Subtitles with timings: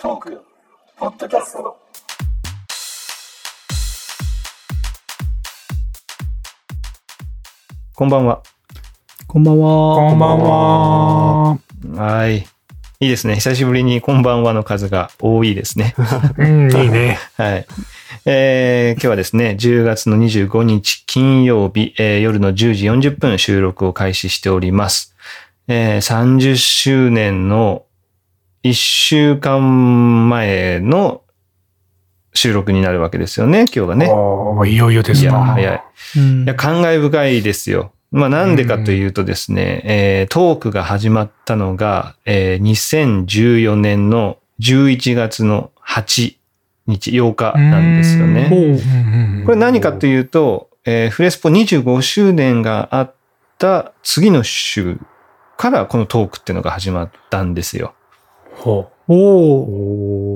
[0.00, 0.40] トーク
[0.96, 1.76] ポッドキャスト
[7.96, 8.44] こんばんは。
[9.26, 9.96] こんばんは。
[9.96, 11.58] こんばんは。
[11.96, 12.36] はい。
[12.38, 12.46] い
[13.00, 13.34] いですね。
[13.34, 15.96] 久しぶりにこんばんはの数が多いですね。
[16.38, 17.18] うん、いいね。
[17.36, 17.66] はい。
[18.24, 25.16] えー、今日はですね、10月の25日金曜日、えー夜の10時40分収録を開始しております。
[25.66, 27.82] えー30周年の
[28.64, 31.22] 1週間前の
[32.34, 34.06] 収録になるわけですよね、今日がね。
[34.70, 35.44] いよいよでいや、すな。
[35.44, 35.82] 早い。
[36.16, 37.92] うんいや、感慨深いですよ。
[38.10, 46.36] まあなんでかというとですね、えートークが始まったのが、えー2014年の11月の8
[46.86, 48.48] 日、8日なんですようね。
[49.42, 53.14] んこれ何かというと、えーフレスポ25周年があっ
[53.58, 54.98] た次の週
[55.56, 57.94] からこのトークっていうのが始まったんですよ。
[58.58, 59.16] ほおう。
[59.16, 59.16] お。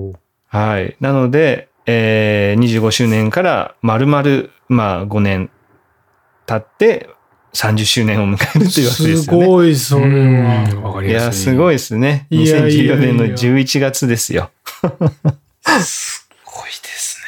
[0.08, 0.16] おー
[0.48, 0.96] はい。
[1.00, 5.50] なので、えー25周年から丸々、まあ5年
[6.46, 7.08] 経って
[7.54, 9.46] 30周年を迎えるというわけですすよね。
[9.46, 10.88] ごい、それうんは。
[10.88, 11.42] わかりやいや、すい。
[11.52, 12.26] すごいですね。
[12.30, 14.50] いやいやいや2014年の11月ですよ。
[15.80, 17.20] すごいです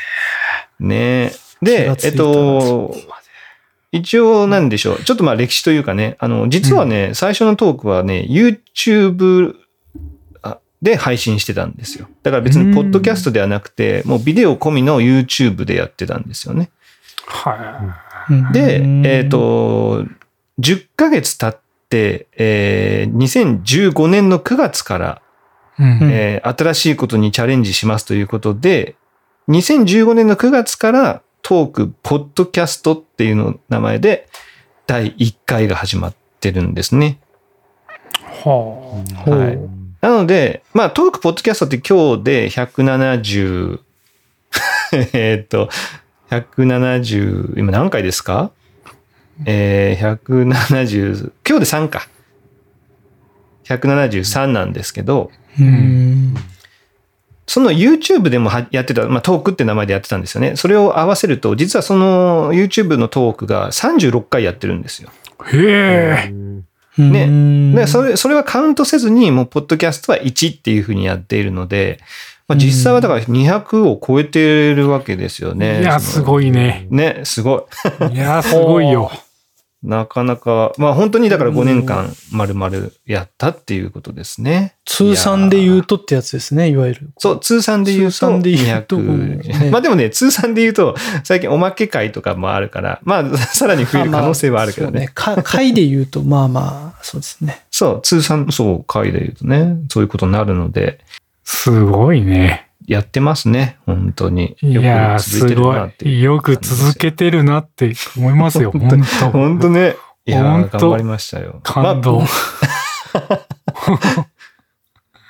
[0.81, 2.95] ね気でえったと、
[3.93, 5.05] 一応なんでしょう。
[5.05, 9.55] ちょっとまあ歴史というかね、あの、実はね、最初のトークはね、YouTube
[10.85, 12.09] で配信してたんですよ。
[12.23, 16.71] だから別にポッドキャストではなくて、もうビデオ込みの YouTube でやってたんですよね。
[17.27, 17.95] は
[18.29, 18.53] ね。
[18.53, 20.05] で、うんえっ、、と、
[20.61, 25.23] 10ヶ月経って、えー2015年の9月から、
[25.79, 25.83] い。
[25.83, 28.95] うんうんえー新しいことにチャレンジしますということで、
[29.49, 34.29] 2015年の9月からトーク、ポッドキャストっていうの名前で
[34.87, 37.21] 第1回が始まってるんですね。
[38.21, 39.59] はほうはい
[40.05, 43.81] なので、まあトーク、ポッドキャストって今日で170、
[45.15, 45.71] えーっと、
[46.29, 48.51] 170、今何回ですか？
[49.47, 52.07] えー、170、今日で3か。
[53.65, 56.35] 173なんですけど、うん。
[57.47, 60.57] その YouTube でもはやってた、まあ、トークって名前でやってたんですよね。
[60.57, 65.09] それを合わせると、実はその YouTube のトークが36回やってるんですよ。
[65.39, 65.45] あ。
[65.49, 66.35] へえ。
[66.99, 71.99] ねねで、それ、それはカウントせずに、もう、ポッドキャストは1っていうふうにやっているので、
[72.47, 75.81] まあ、実際はだから200を超えてるわけですよね。
[75.81, 76.87] いや、すごいね。
[76.91, 77.69] ね、すご
[78.11, 78.15] い。
[78.15, 79.11] いや、すごいよ。
[79.85, 82.75] なかなか、まあ本当にだから5年間丸々
[83.07, 84.77] やったっていうことですね。
[84.87, 87.11] 通算で言うとってやつですね、いわゆる。
[87.19, 89.61] そう、通算で言うと通算で言うと200。
[89.61, 95.13] ねまあでもね、通算で言うと、最近おまけ会とかもあるから、まあ さらに増える可能性はあるけどね。
[95.15, 97.63] まあそうか 回で言うと、まあまあ、そうですね。
[97.71, 101.01] そう、通算、そう、回で言うとね、そういうことになるので、
[101.45, 102.64] すごいね。
[102.87, 104.57] やってますね、本当に。
[104.61, 106.23] よくいや、すごい。
[106.23, 108.71] よく続けてるなって思いますよ。
[108.77, 109.97] 本当本当本当ね。
[110.27, 111.61] いや頑張りましたよ。
[111.63, 112.21] 感動。
[112.21, 112.29] まあ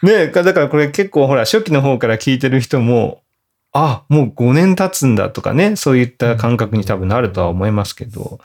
[0.04, 3.22] ねだからこれ結構ほら、初期の方から聞いてる人も、
[3.72, 8.38] あ、もう5年経つんだとかね、そういった感覚に多分なるとは思いますけど、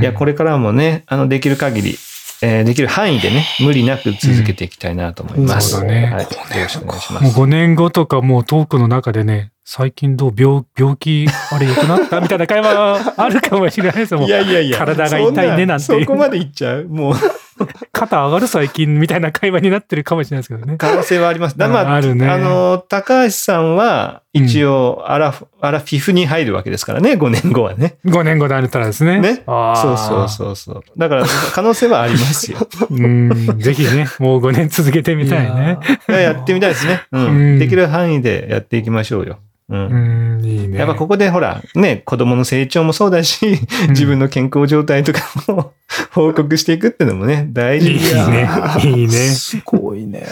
[0.00, 0.32] いや、これ。
[0.32, 1.96] れからもね、あの、できる限り、
[2.42, 5.76] えーできる範囲でね、無理なく続けていきたいなと思います。
[5.76, 6.24] うんそうだねはい。
[6.24, 6.28] よ
[6.62, 7.38] ろしくお願いします。
[7.40, 12.22] 5年後とかもうトークの中でね、最近どう病、病気、あれ良くなった？
[12.22, 14.20] みたいな会話あるかもしれないですよ。
[14.20, 14.78] もういやいやいや。
[14.78, 16.84] 体が痛いねなんてそそこまでいっちゃう？
[16.88, 17.14] もう、
[17.92, 20.78] 肩上がる最近みたいな会話になってるかもしれないですけどね。
[20.78, 21.58] 可能性はあります。
[21.58, 27.98] だまあ、あるねあの、高橋さんは、一応、アラフ、アラフィフに入るわけですからね、5年後はね。
[28.06, 29.20] 5年後であったらですね。
[29.20, 30.82] ねそうそうそうそう。
[30.96, 32.56] だから、可能性はありますよ。
[32.88, 35.78] うん、ぜひね、もう5年続けてみたいね。
[36.08, 37.02] いややってみたいですね。
[37.12, 37.18] う。
[37.18, 39.40] うんんできる範囲でやっていきましょうよ。
[39.68, 40.38] うん。
[40.38, 40.78] うん、いいね。
[40.78, 45.72] やっぱここでほら、ね、子供の成長もそうだし、自分の健康状態とかも
[46.12, 48.48] 報告していくっていうのもね、大事いいですね。
[48.84, 49.08] いいね。
[49.08, 50.26] すごいね。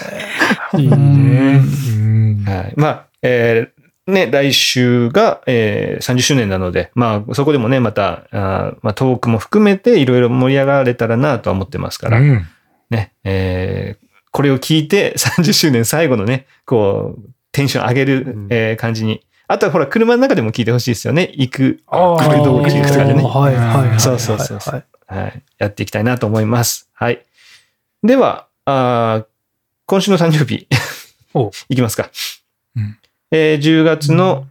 [0.77, 0.97] いいね。
[0.97, 2.45] うん。
[2.47, 2.73] はい。
[2.77, 12.47] まあ、えーね、来週が、えー30周年なので、まあ、そこでもね、また、あーまあ、トークも含めていろいろ盛り上がれたらなとは思ってますから、うん
[12.91, 14.07] ね、えー
[14.37, 19.23] これを聞いて30周年最後のね、こう、テンション上げる、うんえー感じに。
[19.49, 21.33] あとはほら、車の中でも聞いてほしいですよね。
[21.37, 23.23] 行く、あー来る道中とかでね。
[23.23, 24.01] はいはいはい。
[24.01, 24.75] そうそうそうそう
[25.07, 25.43] はいはい。
[25.57, 26.91] やっていきたいなと思います。
[26.93, 27.25] はい。
[28.03, 29.27] では、あー
[29.87, 30.67] 今週の誕生日
[31.33, 32.11] お、 いきますか。
[32.77, 32.99] うん
[33.31, 34.47] えー10月の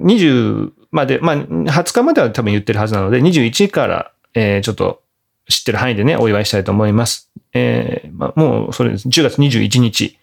[0.00, 5.02] 20まで、まあ、20日までは多分言ってるはずなので、21から、えーちょっと
[5.48, 7.30] 知ってる範囲でね、お祝いしたいと思います。
[7.52, 9.08] えーまあ、もう、それです。
[9.08, 10.16] 10月21日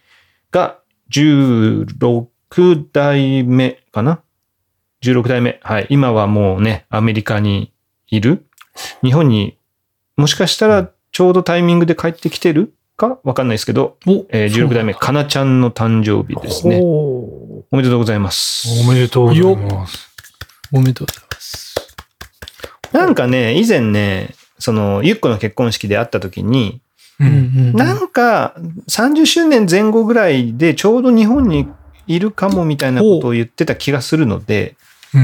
[0.51, 0.77] が
[1.11, 4.21] 16代目かな
[5.03, 5.59] ?16 代目。
[5.63, 5.87] はい。
[5.89, 7.71] 今はもうね、アメリカに
[8.07, 8.45] いる？
[9.03, 9.57] 日本に
[10.15, 13.19] もしかしたらちょうどタイミングで帰ってきてるか？
[13.23, 16.79] わかんないですけど、おえー16代目、かなちゃんの誕生日ですね。
[16.79, 18.67] ほおめでとうございます。
[18.85, 20.09] おめでとうございます。
[20.71, 20.77] う。
[20.77, 21.75] おめでとうございます。
[22.93, 26.81] なんかね、以前ね、その、ゆっこの結婚式で会った時に。
[27.73, 28.55] なんか、
[28.89, 31.67] 30周年前後ぐらいでちょうど日本に
[32.07, 34.75] いるかもみたいなことを言ってた気がするので、
[35.13, 35.21] うん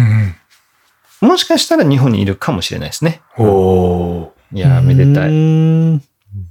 [1.22, 1.30] うん。
[1.30, 3.22] もしかしたら日本にいるかもしれないですね。
[3.38, 4.30] おー。
[4.54, 6.02] いやー、めでたうい。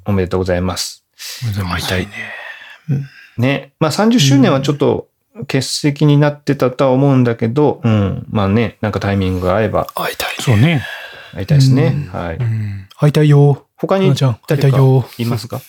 [0.04, 1.04] おめでとうございます。
[1.42, 3.40] おめでとうございます。
[3.40, 3.72] ね。
[3.80, 5.08] まあ30周年はちょっと
[5.40, 8.26] 欠席になってたとは思うんだけど、うん。
[8.30, 10.28] まあね、なんかタイミングが合えば会いたい。
[10.40, 10.82] そうね。
[11.34, 11.92] 会いたいですね。
[12.12, 12.36] うんはい。
[12.36, 12.88] うん。
[12.98, 13.65] 会いたいよ。
[13.78, 15.06] 他に誰かたいよ。
[15.18, 15.60] いますか？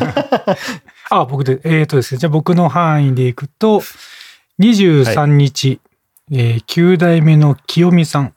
[1.10, 2.18] あ、僕で、えっ、とですね。
[2.18, 3.82] じゃあ僕の範囲でいくと、
[4.60, 5.80] 23日、
[6.32, 8.34] えー、9代目の清美さん。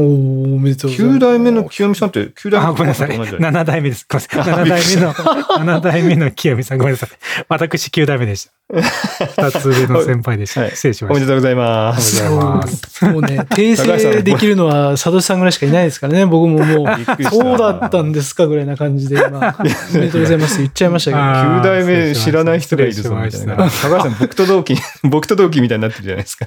[0.00, 1.16] おーおめでとうございます。
[1.16, 3.10] 9代目の清美さんって9代目あ、ごめんなさい。
[3.10, 4.06] と同じだよね7代目です。
[4.08, 4.64] ごめんなさい。
[4.64, 6.78] 7代目の、7代目の清美さん。
[6.78, 7.10] ごめんなさい。
[7.48, 8.52] 私9代目でした。
[8.72, 10.62] 2つ上の先輩でした。
[10.62, 11.12] はい失礼しました。
[11.12, 11.90] おめでとうございま。
[11.90, 13.04] おめですとうございます。
[13.04, 16.26] もうね、訂正できるのは、サトシさんぐらいしかいないですからね。
[16.26, 21.22] 僕ももう、びっくりしたそうだったんですかぐらいな感じで、まあ、おめでとうございます言っちゃいましたけど。
[21.22, 23.56] あ9代目知らない人がいるぞみたいな。
[23.56, 26.46] 高橋さん、僕と同期、僕と同期みたいになってるじゃないですか。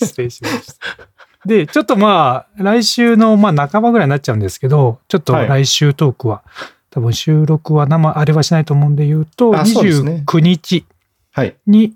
[0.00, 1.17] 失礼しました。
[1.44, 6.42] で、ちょっとまあ、来週の、まあ、半ばぐらいになっちゃうんですけど、ちょっとはい来週トークは、
[6.90, 10.84] 多分収録は生、あれはしないと思うんで言うと、あそうですね29日
[11.32, 11.56] はい。
[11.66, 11.94] に、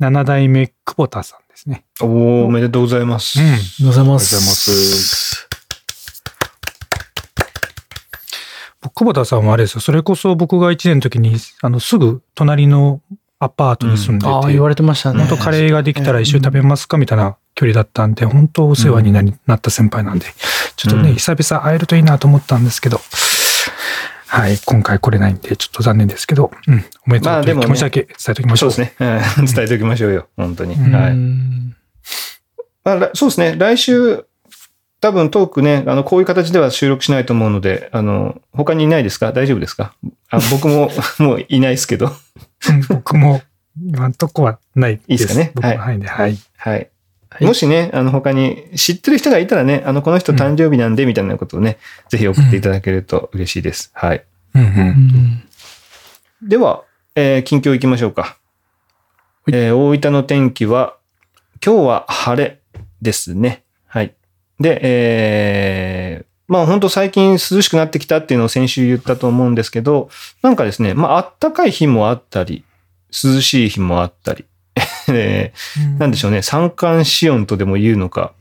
[0.00, 1.84] 7代目久保田さんですね。
[2.02, 3.40] おーおめでとうございます。
[3.40, 3.46] うん。
[3.46, 5.48] ありがとうございまありがとうございます
[8.94, 9.80] 久保田さんはあれですよ。
[9.80, 13.00] それこそ僕が1年の時に、あの、すぐ隣の
[13.38, 15.20] アパートに住んでて、ああ、言われてましたね。
[15.20, 20.26] 本当カレーができたら一緒に食べますかみたいな距離だったんで、本当お世話になりなった先輩なんで、
[20.76, 23.00] ちょっとね、うん久々会えるといいなと思ったんですけど、
[24.26, 28.70] はい、今回来れないんで、ちょっと残念ですけど、うん、おめでとうというまあでもね気持ちだけ伝えておきましょう。
[28.72, 29.18] そうですね。
[29.38, 30.26] うん伝えておきましょうよ。
[30.36, 30.74] 本当に。
[30.74, 31.76] うん
[32.84, 33.10] はい。
[33.14, 33.54] そうですね。
[33.56, 34.26] 来週、
[35.00, 39.32] 多分トークね、あの、こういう形では収録しないと思うので、あの、他にいないですか？
[39.32, 39.94] 大丈夫ですか？
[40.30, 40.90] あ僕も
[41.20, 42.06] もういないですけど。
[42.68, 43.40] うん僕も、
[43.86, 45.04] 今んとこはないです。
[45.08, 45.52] いいですかね？
[45.60, 45.78] はい。
[45.78, 46.38] はい。
[46.56, 46.88] はい
[47.40, 51.78] もしね、あの、他に知ってる人がいたらね、あの、この人誕生日なんで、みたいなことをね、
[52.08, 53.90] ぜひ送っていただけると嬉しいです。
[53.94, 54.24] はい。
[54.54, 54.66] うんう。
[54.66, 55.42] うんん
[56.42, 56.84] では、
[57.16, 58.36] えー近況行きましょうか。
[59.50, 60.96] えー大分の天気は、
[61.64, 62.60] 今日は晴れ
[63.02, 63.64] ですね。
[63.86, 64.14] はい。
[64.60, 70.10] で、えーまあ本当最近涼しくなってきたっていうのを先週言ったと思うんですけど、
[70.42, 72.64] なんかですね、まああったかい日もあったり、
[73.10, 74.44] 涼しい日もあったり、
[75.12, 78.32] えーなんでしょうね、三寒四温とでも言うのか。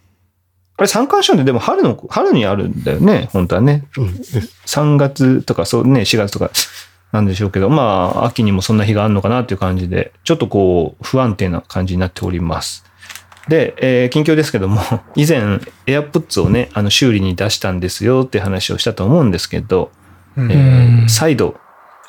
[0.77, 3.83] あれ三寒四温ってでも春の、春にあるんだよね、本当はね。
[4.65, 6.49] 3月とか、そうね、4月とか
[7.11, 12.83] なんでしょうけど、まあ、秋にもそんな日があるのかなっていう感じで、ちょっとこう、不安定な感じになっております。
[13.47, 14.81] で、えー近況ですけども、
[15.15, 15.41] 以前、
[15.85, 19.91] AirPods をね、あの、修理に出したんですよって話をしたと思うんですけど、
[20.35, 20.51] うん。
[20.51, 21.55] えうんー再度、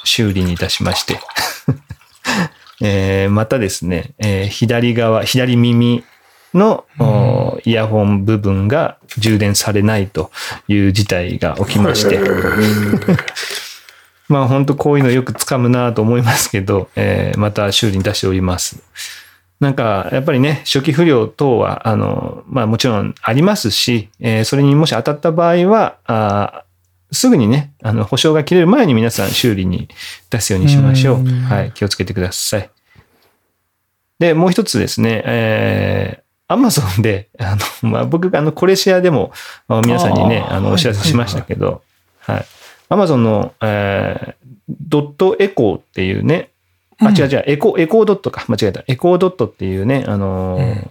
[0.04, 1.18] 修理に出しまして、
[2.82, 6.04] えーまたですね、えー左側、左耳
[6.52, 10.30] の、おイヤホン部分が充電されないと
[10.68, 12.20] いう事態が起きまして、
[14.28, 18.78] まあ本当こういうのよくつかむなと思いますけど、えーまた修理に出しております。
[19.60, 26.63] なんか、やっぱりね、初期不良等は、あの、まあもちろんありますし、えーそれにもし当たった場合は、あー
[27.14, 29.88] すぐにね、あの、保証が切れる前に皆さん修理に
[30.30, 31.20] 出すようにしましょう。
[31.20, 32.70] うんはい、気をつけてください。
[34.18, 39.32] で、もう一つですね、えー、アマゾンで、あの、 まあ、僕、あの、コレシアでも、
[39.68, 41.82] あ皆さんにね、あの、お知らせしましたけど、
[42.20, 42.46] はい。
[42.88, 46.50] アマゾンの、えー、ドットエコーっていうね、
[46.98, 48.44] あ、違う違う、エコ、エコードットか。
[48.48, 48.84] 間違えた。
[48.86, 50.90] エコードットっていうね、あのーうん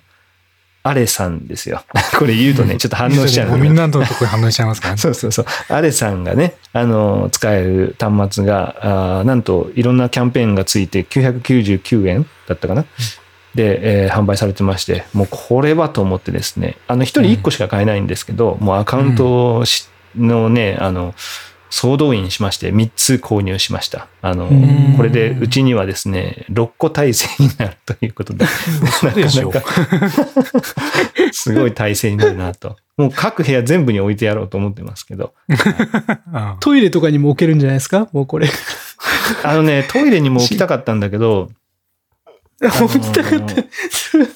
[0.83, 1.81] アレさんですよ。
[2.19, 4.97] これ言うとね、 ちょっと反応しちゃうみんなのとこに反応しちゃいますからね。
[5.01, 5.45] そうそうそう。
[5.69, 12.85] アレさんがね、あの、使える端末が、あーなんといろんなキャンペーンがついて999円だったかな。
[13.55, 19.63] で、えー販売されてまして、もうこれはと思ってですね、あの、一人一個しか買えないんですけど、もうアカウント
[20.17, 21.15] のね、あの、
[21.75, 24.07] 総動員しまして、3つ購入しました。
[24.21, 28.45] あのうん、これでうちにはですね、6個体制になるということで、
[29.15, 30.25] でしょうなかなか
[31.33, 32.75] すごい体制になるなと。
[32.95, 35.33] もう各部屋全部に置いてやろうと思ってますけど、
[36.31, 38.07] あトイレとかにも置けるんじゃないですか？
[38.13, 38.47] もうこれ。
[39.41, 41.49] あのね、トイレにも置きたかったんだけど、
[42.61, 43.55] 持ちたかった。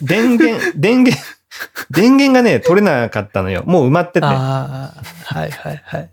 [0.01, 1.23] 電源、電源、
[1.91, 3.61] 電源がね、取れなかったのよ。
[3.67, 4.25] もう埋まってて。
[4.25, 6.09] ああ、はいはいはい。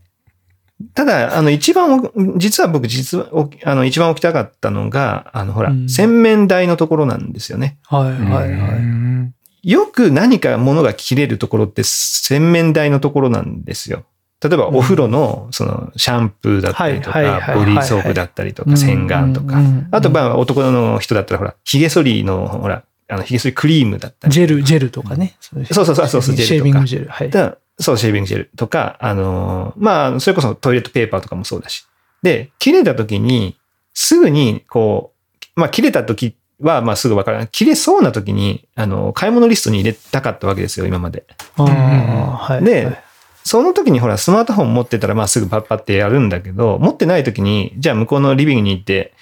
[0.95, 7.79] ただ、あの、一番お、実は僕、実は、おあの、一番置きたかったのが、あの、ほら、うん洗面台のところなんですよね。
[7.85, 8.79] はいはいはい。
[8.79, 14.05] うんよく何か物が切れるところって洗面台のところなんですよ。
[14.43, 17.19] 例えばお風呂の、その、シャンプーだったりとか、
[17.55, 19.57] ボディーソープだったりとか、洗顔とか。
[19.91, 24.35] あと、まあ、男の人だったら、ほら、髭剃りの、ほら、あの、髭剃りクリームだったり。
[24.35, 25.35] ジェル、ジェルとかね。
[25.41, 27.09] そうそうそうそうジェルとかシェービングジェル。
[27.09, 27.31] はい。
[27.79, 31.87] そう、シェービングジェルとか、あのーまあ、それこそトイレットペーパーとかもそうだし。
[32.23, 33.57] で、切れた時に、
[33.95, 35.13] すぐに、こ
[35.57, 37.49] う、まあ、切れた時は、まあ、すぐわからない。
[37.49, 41.25] 切れそうな時に、あの、買い物リストに入れたかったわけですよ、今まで。
[41.57, 42.65] はい。
[42.65, 43.05] ではい
[43.45, 49.13] その時にほら、スマートフォン持ってたら、まあ、すぐパッパってやるんだけど、持ってない時に、じゃあ向こうのリビングに行って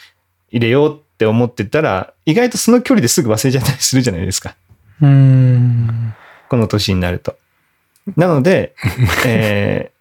[0.53, 4.55] 入れようって思ってたら、意外とその距離ですぐ忘れちゃったりするじゃないですか。
[5.01, 6.15] うーん。
[6.49, 7.37] この年になると。
[8.17, 8.75] なので、
[9.27, 9.93] えー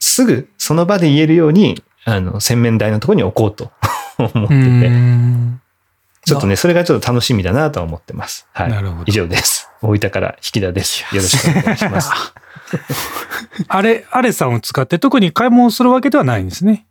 [0.00, 3.72] すぐその場で言えるように、あの、洗面台のところに置こうと
[4.18, 4.54] 思ってうて、
[4.88, 5.60] ん
[6.24, 8.46] ちょっとね、それがちょっと楽しみだなとは思ってます。
[8.52, 8.70] はい。
[8.70, 9.68] なるほど以上です。
[9.82, 11.00] 大分から引田です。
[11.14, 12.10] よろしくお願いします。
[13.68, 16.86] あれ、アレさんを使って特に買い物するわけではないんですね。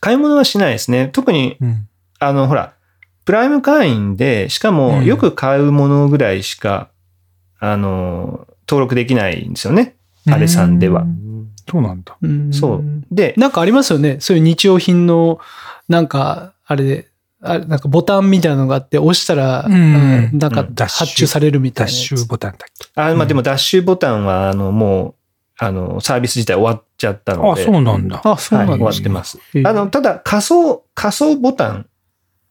[0.00, 1.08] 買い物はしないですね。
[1.12, 1.88] 特に、うん。
[2.18, 2.74] あの、ほら、
[3.24, 6.88] プライム会員で、しかもうんよく買うものぐらいしか、
[7.58, 9.96] あの、登録できないんですよね。
[10.30, 11.06] アレさんではう。
[11.70, 12.16] そうなんだ。
[12.22, 12.84] うんそう。
[13.10, 14.18] で、なんかありますよね。
[14.20, 15.38] そういう日用品の、
[15.88, 17.08] なんか、あれで、
[17.42, 22.08] あなんかボタンみたいなのがあって、押したら、なんかうんダッシュ発注されるみたダッいなやつ。
[22.08, 22.88] シュボタンだっけ？
[22.94, 25.14] あまあうんでもダッシュボタンは、あの、もう、
[25.58, 27.64] あの、サービス自体終わっちゃったのあ、で。
[27.64, 28.20] そうなんだ。
[28.24, 29.00] あ、そうはい、終わなんですね。
[29.00, 29.38] ってます。
[29.64, 31.86] あの、ただ、仮想、仮想ボタン、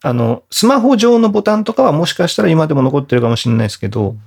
[0.03, 4.19] あの、スマホ上のボタンとかはもしかしたら今でも残ってるかもしれないですけど、うん。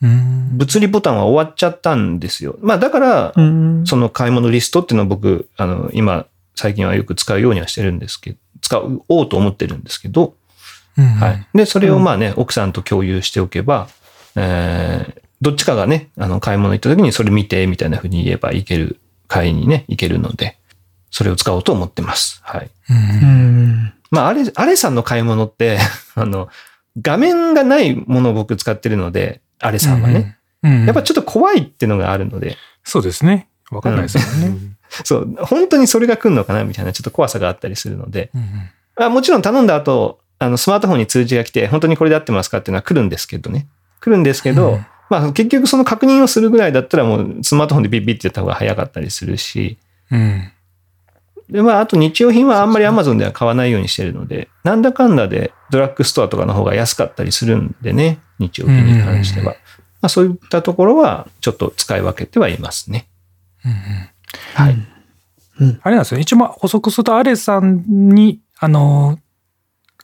[0.00, 2.56] 物理ボタンは終わっちゃったんですよ。
[2.60, 10.34] まあ、だから、うんその買い物リストっていうのを僕、あの、今、最近はよく使うようにはしてるんですけど、使おうと思ってるんですけど、
[10.96, 11.46] うんはい。
[11.54, 13.88] で、それをまあね、奥さんと共有しておけば、
[14.36, 20.58] えーどっちかがね、あの、買い物行った時にそれ見て、みたいな風に言えばいける、買いにね、行けるので、
[21.10, 22.40] それを使おうと思ってます。
[22.42, 22.70] はい。
[22.90, 23.94] うんうん。
[24.10, 25.78] まあ、あれ、あれさんの買い物って、
[26.16, 26.48] あの、
[27.00, 30.38] 画面がないものを僕使ってるので、あれさんはね。
[30.62, 30.86] うん。
[30.86, 33.48] やっぱちょっと怖いっていうのがあるので、そうですね。
[33.70, 34.72] わかんないですもんね。
[35.04, 38.42] そう、本当にそれが来るのかなみたいなちょっと怖さがあったりするので、うん
[38.96, 43.66] まあ、もちろん頼んだ後、あの、スマートフォンに通知が来て、本当にこれで合ってますかっていうのは来るんですけどね。
[44.00, 49.78] 来るんですけど、うんまあ結局その確認をするぐらいだったらもうスマートフォンでピッピッってやった方が早かったりするし、
[50.10, 50.52] うん。
[51.50, 59.52] で、まああと日用品はあんまり Amazon では買わないようにしてるので、なんだかんだでドラッグストアとかの方が安かったりするんでね、日用品に関してうんは。
[60.00, 63.08] まあそういったところはちょっと使い分けてはいますね。
[63.64, 63.72] うん
[64.54, 64.76] はい。
[65.82, 66.20] あれなんですよ。
[66.20, 69.18] 一応まあ補足すると、アレさんに、あの、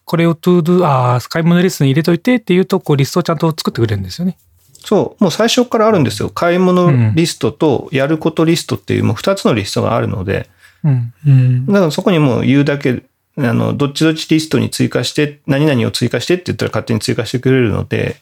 [0.05, 4.37] これを to do、ああ、買い物リストに入れといてっていうと、こうリストをちゃんと作ってくれるんですよね。
[4.85, 6.29] そう、もう最初からあるんですよ。
[6.29, 10.51] 買い物リストとやることリストっていうもう2つのリストがあるので、
[10.85, 11.15] うん。
[11.27, 11.67] うん。
[11.67, 13.03] だからそこにもう言うだけ、
[13.37, 18.17] あの、どっちどっちリストに追加して、何々を追加してって言ったら勝手に追加してくれるので、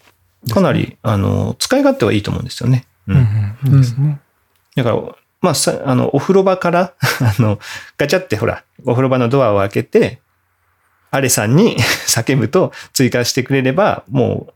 [0.50, 2.86] かなり、あの、使い勝手はいいと思うんですよね。
[3.06, 3.12] う。
[3.12, 3.56] うんん。
[3.64, 3.72] うん。
[3.74, 4.20] いいですね。
[4.74, 4.96] だから、
[5.40, 7.58] まあ、さ、あの、お風呂場から、 あの、
[7.98, 10.20] ガチャってほら、お風呂場のドアを開けて、
[11.10, 11.76] アレさんに
[12.06, 14.52] 叫ぶと追加してくれれば、もう、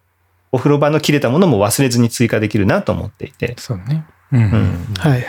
[0.53, 4.07] お風呂場の切れたものも忘れずに追加できるなと思っていて、そうね。
[4.33, 4.43] うん。
[4.43, 4.95] うん。
[4.99, 5.23] はいはい。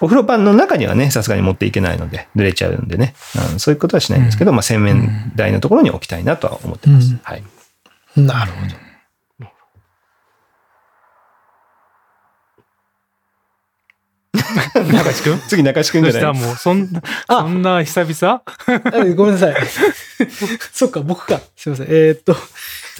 [0.00, 3.14] お風呂場の中にはね、さすがに持っていけないので、濡れちゃうんでね、
[3.52, 7.10] うんそういうことはしないんですけど、まあ、洗面台のところに置きたいなとは思ってます。
[7.10, 7.42] うんはい。
[8.16, 8.74] なるほど。
[14.92, 15.38] 中地君？
[15.48, 18.42] 次、中志くんどうしたじゃないもう、そんな、あそんな久々？
[18.46, 19.56] あごめんなさい。
[20.72, 21.40] そっか、僕か。
[21.56, 21.86] すいません。
[21.88, 22.36] えーっと、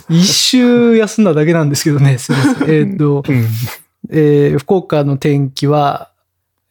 [0.08, 2.54] 一周休んだだけなんですけどね、すいません。
[2.54, 3.46] えーっと、うん。
[4.10, 6.10] えー福岡の天気は、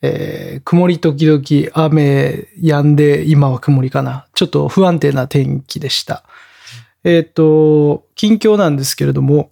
[0.01, 1.41] えー曇り時々
[1.73, 4.27] 雨止んで、今は曇りかな。
[4.33, 6.23] ちょっと不安定な天気でした。
[7.03, 9.51] えーっと、近況なんですけれども、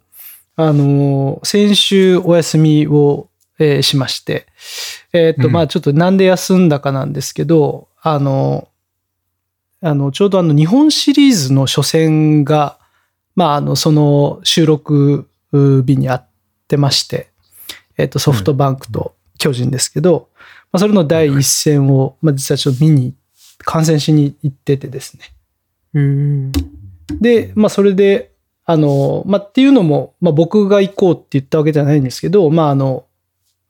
[0.56, 4.48] あのー先週お休みを、えーしまして、
[5.14, 8.68] えーっと、うんまあちょっとなんで休んだかなんですけど、あの、
[9.82, 12.78] あの、ちょうどあの日本シリーズの初戦が、
[13.36, 16.28] まああの、その収録日にあっ
[16.68, 17.30] てまして、
[17.98, 20.30] えっ、と、ソフトバンクと巨人ですけど、
[20.76, 23.16] まあ、それの第一戦を、まあ、実はちょっと見に、
[23.60, 25.24] 観戦しに行っててですね。
[25.94, 26.52] うん。
[27.22, 28.34] で、まあ、それで、
[28.66, 33.06] あの、まあ、っていうのも、まあ、僕が行こうって言ったわけじゃないんですけど、まあ、あの、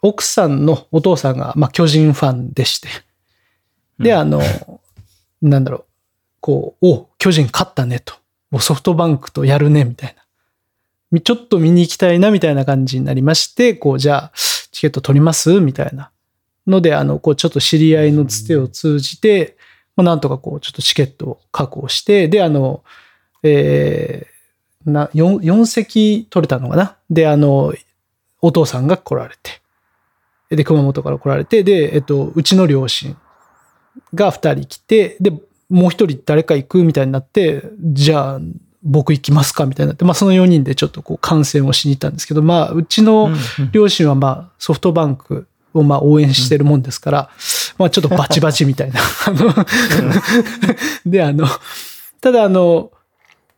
[0.01, 2.87] 奥さんのお父さんが、まあ、巨人ファンでして。
[3.99, 4.41] で、うんあの、
[5.43, 5.85] なんだろう、
[6.41, 8.15] こう、お、巨人勝ったねと。
[8.49, 10.23] もうソフトバンクとやるね、みたいな。
[11.11, 14.31] みちょっと見に行きたいな、みたいな感じになりまして、こう、じゃあ、
[14.71, 16.11] チケット取りますみたいな。
[16.67, 19.57] ので、あの、こう、ちょっと知り合いのつてを通じて、
[19.95, 22.83] まあ、なんとかこう、ちょっとチケットを確保して、で、あの、
[23.43, 26.97] えー、な、4、4席取れたのかな？
[27.09, 27.73] で、あの、
[28.41, 29.61] お父さんが来られて、
[30.55, 33.15] で、熊本から来られて、で、えっと、うちの両親
[34.13, 35.31] が2人来て、で、
[35.69, 38.39] もう一人誰か行くみたいになって、じゃあ、
[38.83, 43.31] 僕行きますかみたいになって、まあその4人でちょっとこう観戦をしに行ったんですけど、まあうちの
[43.71, 47.29] 両親はまあソフトバンクをまあ応援してるもんですから、
[47.77, 48.99] まあちょっとバチバチみたいな。
[51.05, 51.45] で、あの、
[52.21, 52.91] ただあの、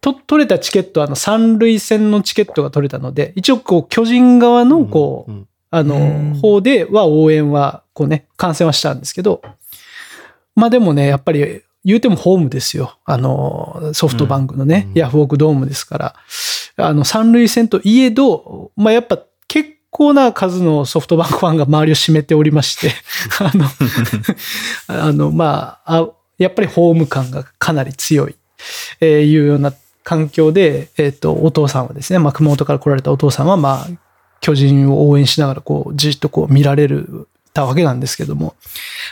[0.02, 5.48] と取れたチケットはあの三塁戦のチケットが取れたので、一応こう巨人側のこう、うん。
[5.70, 5.88] あうん。
[6.34, 9.42] の、方では応援は、こうね、観戦はしたんですけど、
[10.56, 12.98] まあでもね、やっぱり言うてもホームですよ。
[13.06, 14.98] あの、ソフトバンクのね、うん。
[14.98, 16.16] ヤフオクドームですから、
[16.78, 19.28] あの、三塁戦といえど、まあやっぱ結
[19.98, 22.92] 構な数のソフトバンクファンが周りを占めておりまして、
[23.39, 23.66] あの、
[24.88, 28.36] あの、まあ、あやっぱりホーム感がかなり強い、
[29.00, 29.74] えーいうような
[30.04, 33.88] 環境で、えっ、と、お父さんはですね、まあ、熊本から来られたお父さんは、まあ、
[34.39, 38.54] 巨人を応援しながら、こう、じっとこう見られる、たわけなんですけども、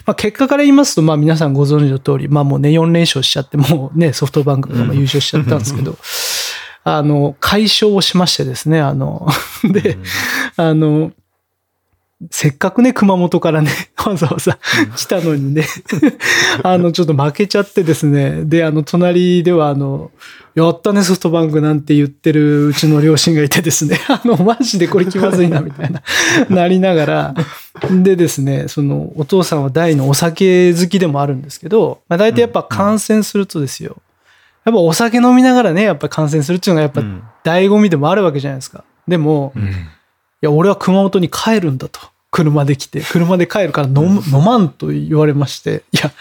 [0.06, 5.98] まあ、結果から言いますと、まあ、皆さんご存知の通り、まあ、もうね、4連勝しちゃって、もうね、ソフトバンクがまあ優勝しちゃったんですけど、
[6.88, 9.28] あの、解消をしましてですね、あの、
[9.64, 9.98] で、
[10.56, 11.12] あの、
[12.30, 13.72] せっかくね、熊本からね、
[14.06, 14.60] わざわざ
[14.96, 15.66] 来たのにね、
[16.62, 20.12] あの、ちょっと負けちゃってですね、で、あの、隣では、あの、
[20.54, 26.04] やったね、ソフトバンクなんて言ってるうちの両親がいてですね、 あの、マジでこれ気まずいな、みたいな、
[26.50, 27.36] なりながら、
[27.90, 33.98] でですね、その、お父さんは大のお酒好きでもあるんですけど、まあ、大体やっぱ感染するとですよ、
[34.66, 38.84] やっぱお酒飲みながらね、やっぱ感染するっていうのがやっぱうん醍醐味でもあるわけじゃないですか。
[39.08, 39.60] でも、い
[40.42, 42.00] や、俺は熊本に帰るんだと。
[42.32, 46.12] 車で来て、車で帰るから飲む飲まんと言われまして、いや、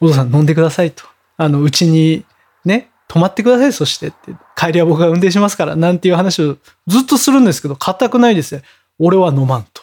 [0.00, 1.04] お父さん飲んでくださいと。
[1.36, 2.24] あの、うちに
[2.64, 4.32] ね、泊まってください、そしてって。
[4.56, 6.56] 帰りは僕が運転しますから、なんていう話を
[6.86, 8.62] ずっとするんですけど、固くないですよ。
[8.98, 9.77] 俺は飲まんと。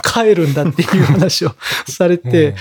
[0.00, 1.54] 帰るんだっていう話を
[1.86, 2.54] されて、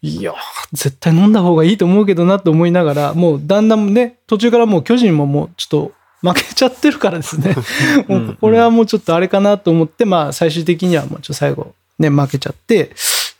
[0.00, 0.34] いや、
[0.72, 5.92] 絶対飲んだ方がいいと思うけどなと思いながら、もうだんだんね、途中からもう巨人ももうちょっと
[6.28, 7.54] 負けちゃってるからですね。
[8.08, 12.90] もうこれはもうちょっとあれかなと思って、まあ最終的にはもうちょっと最後ね、負けちゃって、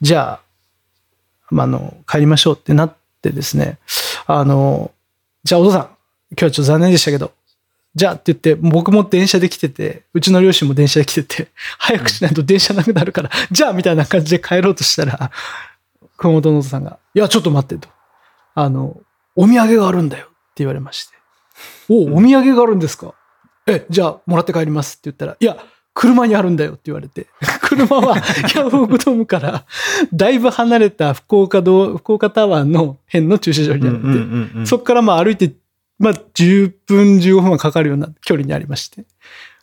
[0.01, 0.41] じゃあ、
[1.51, 3.79] まあ、あの、帰りましょうってなってですね、
[4.27, 4.93] あの、
[5.45, 7.33] じゃあお父さん、今日はちょっと残念でしたけど、
[7.95, 15.31] じゃあって言って、僕も電車で来てて、うちの両親も電車で来てて、早くしないと電車なくなるから、じゃあみたいな感じで帰ろうとしたら、
[16.17, 17.89] 熊本のさんが、いや、ちょっと待ってと。
[18.55, 18.97] あの、
[19.37, 21.13] お土産があるんだよって言われまして。
[21.89, 23.15] おお土産があるんですか？
[23.67, 25.57] え、じゃあもらって帰りますって言ったら、いや、
[25.95, 27.27] 車にあるんだよって言われて。
[27.61, 29.65] 車はヤフオクドームから
[30.13, 35.53] だいぶ離れた福岡道、福岡タワーの辺の駐車場にあるんで、そこからまあ歩いて、
[36.03, 39.05] まあ10分15分はかかるような距離にありまして。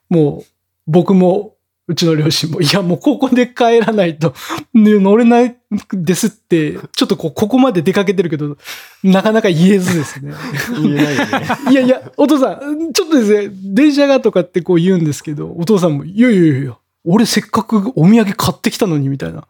[0.09, 0.45] もう
[0.87, 1.53] 僕も
[1.89, 4.35] うちの両親も、いやもうここで帰らないと、
[4.75, 5.57] ね乗れない
[5.91, 8.57] ですって、ちょっとこう、ここまで出かけてるけど、
[9.03, 10.33] なかなか言えずですね。
[10.81, 11.47] 言えないよね。
[11.71, 19.37] いやいや、お父さん、ちょっとですね、電車がとかってこう言うんですけど、お父さんも、いやいやいや俺せっかくお土産買ってきたのに、みたいな。
[19.37, 19.47] だか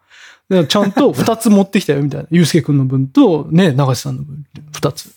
[0.48, 2.28] らちゃんと二つ持ってきたよ、みたいな。
[2.30, 5.12] ゆうすけくんの分と、ね、長瀬さんの分、二つ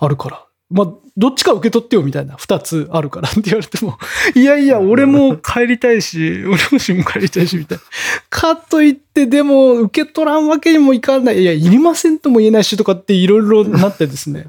[0.00, 0.45] あるから。
[0.68, 2.34] まあ、どっちか受け取ってよ、みたいな。
[2.36, 3.98] 二つあるからって言われても、
[4.34, 7.84] いやいや、俺も帰りたいし、俺両親も帰りたいし、みたいな。
[8.28, 11.40] かといって、でも、受け取らんわけにもいかない。
[11.40, 14.46] いや、いりませんとも言えないしとかっていろいろなってですね。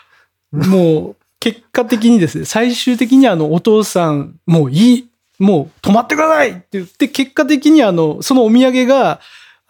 [0.50, 9.20] もう、結果的にですね、最終的にあの、お父さん、もういい、もう止まってくださいって言って、結果的にあの、そのお土産が、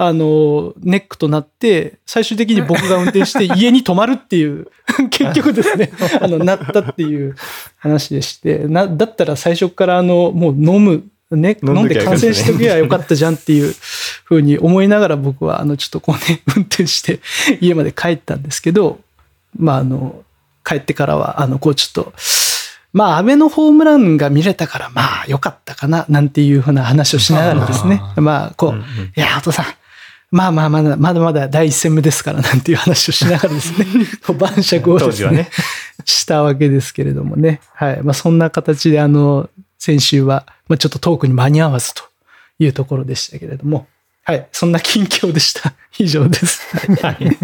[0.01, 4.69] あの、ネックとなって、最終的に僕が運転して 家に泊まるっていう、
[5.11, 7.35] 結局ですね、あの、なったっていう
[7.79, 13.75] 話でして、な、だったら最初からあの、もう飲む、ね、飲んで感染しとけばよかったじゃんっていう
[14.23, 17.19] ふうに思いながら僕は、あの、ちょっとこうね、 運転して
[17.61, 19.01] 家まで帰ったんですけど、
[19.59, 20.23] まあ、あの、
[20.65, 22.13] 帰ってからは、あの、こうちょっと、
[22.93, 28.01] まあ、安倍のホームランが見れたから、まあ、良かったかな、なんていうふうな話をしながらですね。
[28.17, 28.75] まあ、こう、
[29.17, 29.67] いや、お父さん、
[30.31, 33.87] まあまあまだ、まだまだ第一戦目ですからなんていう話をしながらですね、
[34.39, 35.51] 晩酌をですねね。
[36.05, 37.61] したわけですけれどもね。
[37.75, 38.03] はい。
[38.03, 42.03] まあそんな形であの、先週は、まあちょっとトークに間に合わずと
[42.59, 43.89] いうところでしたけれども。
[44.25, 44.47] はい。
[44.53, 45.73] そんな近況でした。
[45.99, 46.77] 以上です。
[47.03, 47.39] はい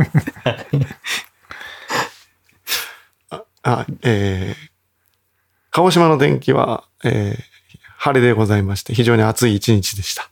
[3.66, 4.70] あ、えー、
[5.70, 7.42] 鹿児島の天気は、えー、
[7.97, 10.29] 晴れでございまして、非常に暑い一日でした。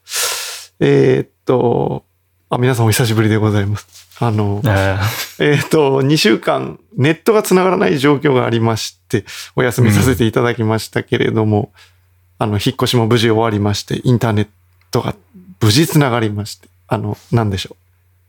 [0.79, 2.05] えーっと、
[2.53, 3.87] あ、皆さんお久しぶりでございます。
[4.19, 4.99] あの、あ
[5.39, 11.73] えーっと、2週間、ネットが繋がらない状況がありまして、お休みさせていただきましたけれども、
[12.37, 14.47] あの、引っ越しも無事終わりまして、インターネッ
[14.91, 15.15] トが
[15.59, 17.75] 無事繋がりまして、あの、なんでしょ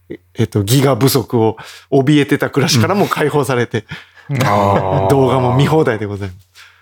[0.09, 0.15] う。
[0.15, 1.59] ええーっと、ギガ不足を
[1.91, 3.85] 怯えてた暮らしからも解放されて、
[5.11, 6.31] 動画も見放題でござい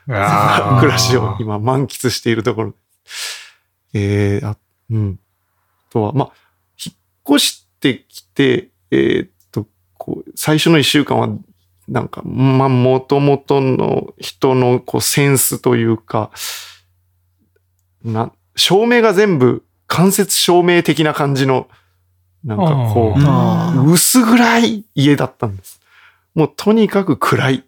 [0.07, 0.79] ます。
[0.79, 3.53] 暮らしを今満喫しているところです。
[3.95, 4.57] えー、あ、
[4.91, 5.19] うん。
[5.91, 6.42] あとは、まあ、
[7.29, 9.67] 越してきて、えーっと、
[9.99, 11.29] こう、最初の一週間は、
[11.89, 16.31] なんか、まあ、もともとの人の、こう、センスというか、
[18.05, 21.69] な、照明が全部、間接照明的な感じの、
[22.45, 25.81] なんかこう、薄暗い家だったんです。
[26.35, 27.63] もうとにかく暗いっ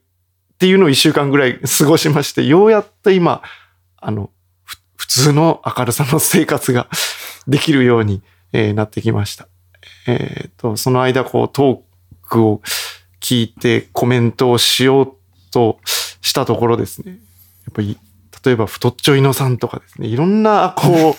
[0.59, 3.43] ていうのを一週間ぐらい過ごしまして、ようやっと今、
[3.97, 4.31] あの、
[4.65, 6.89] ふ普通の明るさの生活が
[7.47, 8.23] できるように、
[8.55, 9.49] えーなってきました。
[10.07, 12.63] えっ、と、その間こうトークを
[13.21, 15.13] 聞いてコメントをしよう
[15.51, 15.79] と
[16.23, 17.13] したところですね。
[17.13, 17.17] や
[17.71, 17.99] っぱり、
[18.45, 21.17] 例えば太っちょいのさんとかですね、いろんなこ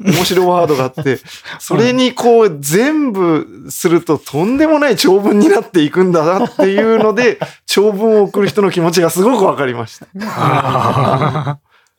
[0.00, 1.18] う、面白ワードがあって、
[1.58, 10.06] それにこう全部するととんでもない長文になっていくんだなっていうので、長文を送る人の気持ちがすごくわかりました。
[10.22, 11.58] あ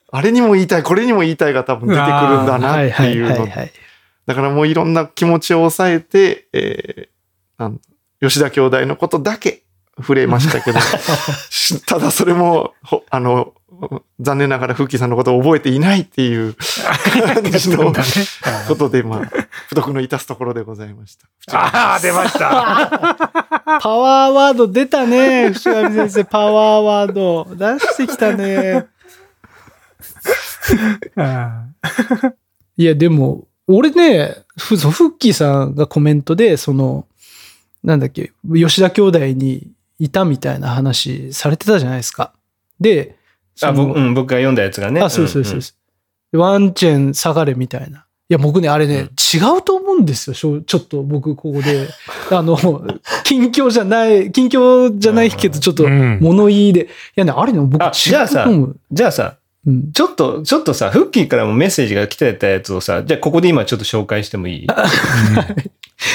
[0.10, 3.47] あれにも言いたい、これにも言いたいが多分出てくるんだなっていうの。
[4.28, 7.80] だからもういろんな気持ちを抑えて、えー
[8.20, 9.63] 吉田兄弟のことだけ
[9.98, 10.80] 触れましたけど、
[11.50, 13.54] し ただそれも、ほあの、
[14.20, 19.32] 残念ながら、フッキーさんのことを覚えていないっていう感じのーことで、まあ、
[19.70, 21.28] 不徳の致すところでございました。
[21.96, 23.20] あー、出ました。
[23.82, 25.52] パワーワード出たね。
[25.52, 27.48] 伏上先生、パワーワード。
[27.56, 28.86] 出してきたね。
[31.18, 31.66] あ
[32.78, 37.06] いや、でも、俺ね、ふそうフッキーさんがコメントで、その、
[37.84, 39.67] なんだっけ、吉田兄弟に
[39.99, 42.34] いたみたいな話されてたじゃないですか。
[42.80, 43.15] で、
[43.56, 45.01] そあ、の僕、うん、僕が読んだやつがね。
[45.01, 45.73] あ、そうそうそううんそ
[46.34, 46.39] う。
[46.39, 48.06] ワンチェン下がれみたいな。
[48.30, 50.62] いや、僕ね、あれね、違うと思うんですよ。
[50.62, 51.88] ちょっと僕、ここで。
[52.30, 52.58] あの、
[53.23, 56.84] 近況じゃない、近況じゃないけど、ちょっとうん物言いで。
[56.84, 58.80] いやね、あれね、僕あ違じゃあさうと思う。
[58.91, 59.37] じゃあさ、
[59.67, 59.91] うん。
[59.91, 64.67] ちょっと、ちょっとさ、フッキーからもメッセージが来てたやつをさ、じゃあここで今ちょっと紹介してもいい？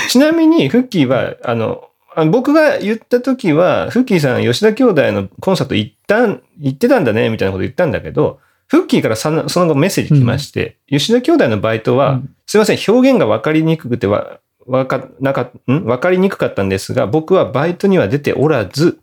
[0.09, 1.85] ちなみに、フッキーは、あの、
[2.15, 12.35] あ僕が言った時は、フッキーさん、吉田兄弟のコンサート行ったん、行ってたんだね、みたいなこと言ったんだけど、フッキーからその後メッセージ来まして、吉田兄弟のバイトは、うん。
[12.47, 15.85] すいません、表現が分かりにくくてわ、わか、なか、ん？
[15.85, 19.02] 分かりにくかったんですが、僕はバイトには出ておらず、うん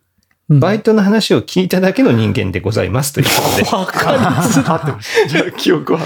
[0.49, 3.31] バイトの話を聞いただけの人間でございますというこ
[3.63, 3.77] とで。
[3.77, 5.27] わかりづらって。
[5.29, 5.99] じゃあ、記憶は。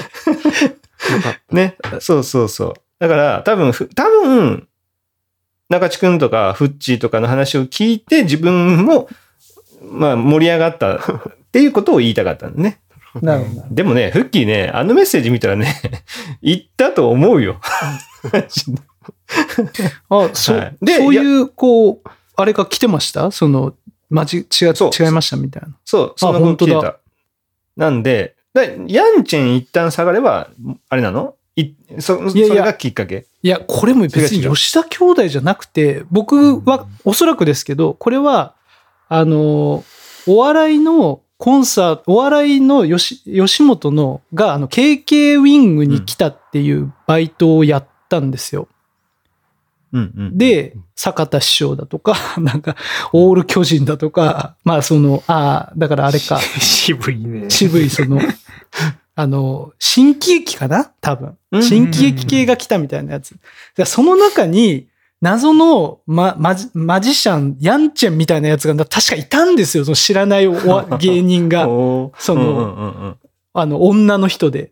[1.52, 1.78] ね。
[2.00, 2.74] そうそうそう。
[3.00, 4.68] だから、多分ふ、多分、
[5.70, 9.08] 中地くんとか、フッチーとかの話を聞いて、自分も、
[9.82, 11.02] まあ、盛り上がったっ
[11.52, 12.80] ていうことを言いたかったんだね。
[13.22, 13.66] なるほど。
[13.72, 15.82] でもね、フッキーね、あのメッセージ見たらね、
[16.42, 17.62] 言ったと思うよ。
[20.10, 23.30] あ、そう、はいでそういう、こう、あれが来てました？
[23.32, 23.74] その、
[24.14, 24.92] まじ、違う、そう。
[24.98, 25.70] 違いましたみたいな。
[25.84, 26.74] そう、その後本当だ。
[26.76, 27.00] 聞いた。
[27.76, 30.52] なんで、だヤンチェン一旦下がれば、
[30.88, 31.36] あれなの？
[31.56, 32.56] いそそいやいや。
[32.58, 33.26] れがきっかけ？
[33.42, 38.54] いや、これも別に吉田兄弟じゃなくて、僕は、おそらくですけど、これは、
[39.10, 39.84] あの、
[40.28, 48.68] お笑いのコンサート、お笑いの吉吉本のが、あの、KK ウィングに来たっていうバイトをやったんですよ。
[49.94, 50.38] うんうん。
[50.38, 52.76] で、坂田師匠だとか、 なんか、
[53.14, 57.50] オール巨人だとか、まあその、ああ、だからあれか、 渋いね。
[57.50, 58.20] 渋いその、
[59.16, 60.92] あの、新喜劇かな？
[61.00, 61.60] 多分う。
[61.60, 63.36] ん新喜劇系が来たみたいなやつ。
[63.78, 64.88] でその中に、
[65.22, 69.86] 謎のママジマジシャン、ヤンチェンみたいなやつが確かいたんですよ。
[69.86, 71.64] その知らないお芸人が。
[71.64, 73.16] その
[73.54, 74.72] あの、女の人で。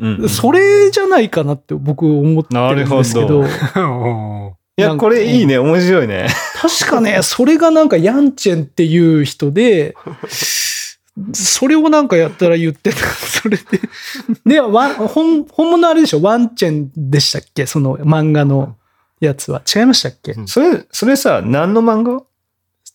[0.00, 3.40] うんうんそれじゃないかなって僕思ってるんですけなるど。
[3.80, 5.56] おーいや、これいいね。
[5.58, 6.26] 面白いね。
[6.60, 9.94] 確かね、それがなんかヤンチェンっていう人で、
[11.32, 12.96] それをなんかやったら言ってた。
[13.06, 13.62] それで。
[14.44, 16.20] で、ワン本、本物あれでしょ？
[16.22, 17.66] ワンチェンでしたっけ？
[17.66, 18.76] その漫画の。
[19.20, 19.62] やつは。
[19.74, 22.22] 違いましたっけ、うんそれ、それさ、何の漫画？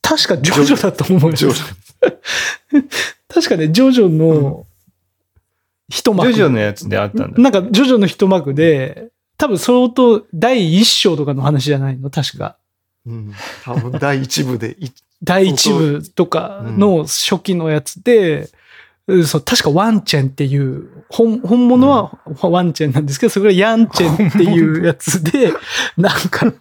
[0.01, 1.35] 確かジョジョだと思うよ。
[1.35, 1.61] ジョジ
[3.27, 4.65] 確かね、ジョジョの
[5.89, 6.27] 一幕。
[6.31, 7.41] ジョジョのやつであったんだ。
[7.41, 12.09] なんか、ジョジョの一幕で、多分相当第一章とかの話じゃないの？
[12.09, 12.57] 確か。
[13.05, 13.33] うん。
[13.63, 14.91] 多分第一部でい、
[15.23, 18.47] 第一部とかの初期のやつで、うん
[19.25, 25.51] そう、確かワンチェンっていう、本、本物はワンチェンなんですけど、それがヤンチェンっていうやつで、
[25.97, 26.51] なんか、ヤ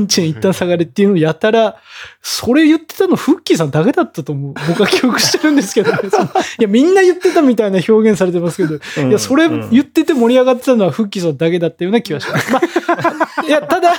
[0.00, 1.76] ンチェン一旦下がれっていうのをやたら、
[2.20, 4.54] それ言ってたのフッキーさんだけだったと思う。
[4.68, 5.98] 僕は記憶してるんですけどね。
[6.58, 12.52] いや、みんな言ってたみたいな表現されてますけど、うんいや、それうん言ってて盛り上がってたのはフッキーさんだけだったような気はします。
[12.52, 13.92] まあ、いや、ただ、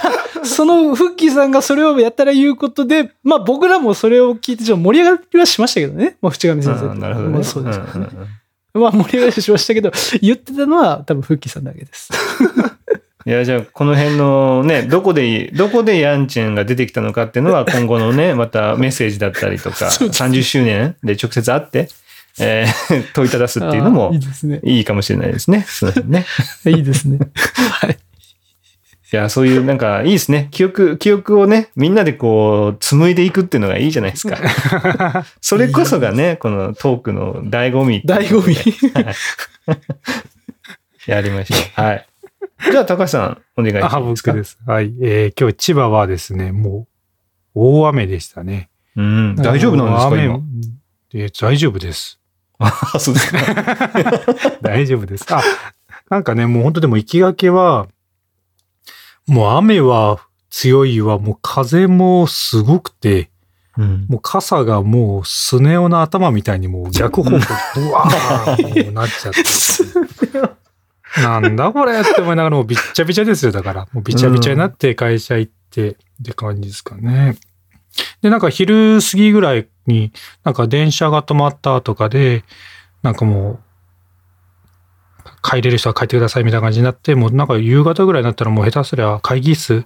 [0.44, 6.18] そのフッキーさんがそれをやったら言うことで、まあ僕らもそれを聞いてちょっと盛り上がりはしましたけどね。
[6.22, 6.86] まあ、淵上先生。
[6.88, 7.34] うんなるほどね。
[7.36, 7.80] まあそうです。
[7.92, 8.27] うんうんうん
[8.75, 12.10] まあ盛り上がりはしましたけど、言ってたのは多分フッキーさんだけです。
[13.25, 21.88] いや、じゃあ、この辺のね、どこで、どこでヤンチェンが出てきたのかっていうのは、 今後のね、またメッセージだったりとか、そうですね30周年で直接会って、
[22.39, 24.60] えー問いただすっていうのあもーいいですね。
[24.63, 25.65] いいかもしれないですね。
[25.67, 26.25] その辺ね。
[26.65, 27.19] いいですね。
[27.36, 27.97] はい。
[29.13, 30.47] いや、そういうなんかいいですね。
[30.49, 34.38] 記憶、記憶をね、みんなでこう、紡いでいくっていうのがいいじゃないですか。
[35.39, 38.02] それこそがね、このトークの醍醐味。
[38.08, 38.58] 醍醐味。
[41.06, 41.82] やりましょう。
[41.82, 42.08] はい。
[42.71, 44.32] じゃあ、高橋さん、お願いしあ、ますか。
[44.32, 44.58] 僕です。
[44.65, 44.91] はい。
[44.99, 46.88] えー今日千葉はですね、も
[47.54, 48.69] う、大雨でしたね。
[48.95, 49.36] うん。
[49.36, 50.39] 大丈夫なんですか、雨今。
[51.13, 52.19] えー大丈夫です。
[52.58, 53.38] あ、そうですか。
[54.63, 55.26] 大丈夫です。
[55.32, 55.43] あ、
[56.10, 57.88] なんかね、もう本当でも行きがけは、
[59.28, 63.30] もう雨は強いわ、もう風もすごくて、
[63.78, 64.06] うん。
[64.08, 67.44] もう傘がもうスネ夫の頭みたいにもう逆方向に
[67.76, 69.44] ブワーもうなっちゃって。
[71.22, 73.52] なんだこれって思いながらもうびっちゃびちゃですよ。
[73.52, 73.88] だから。
[73.92, 77.36] もうびちゃびちゃになって会社行ってって感じですかね。
[78.22, 80.12] で、なんか昼過ぎぐらいに
[80.44, 82.44] なんか電車が止まったとかで、
[83.02, 83.60] なんかもう、
[85.43, 89.86] 帰れる人は帰ってくださいみたいな感じになって、もうなんか夕方ぐらいになったらもう下手すりゃ会議室、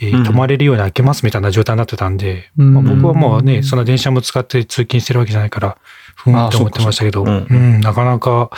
[0.00, 5.78] えーうん泊まれるように開けますみたいな状態になってたんで、うんまあ、僕はもうね、そんな電車も使って通勤してるわけじゃないから、
[6.16, 8.50] ふんって思ってましたけど、ううかそうかん、なかなか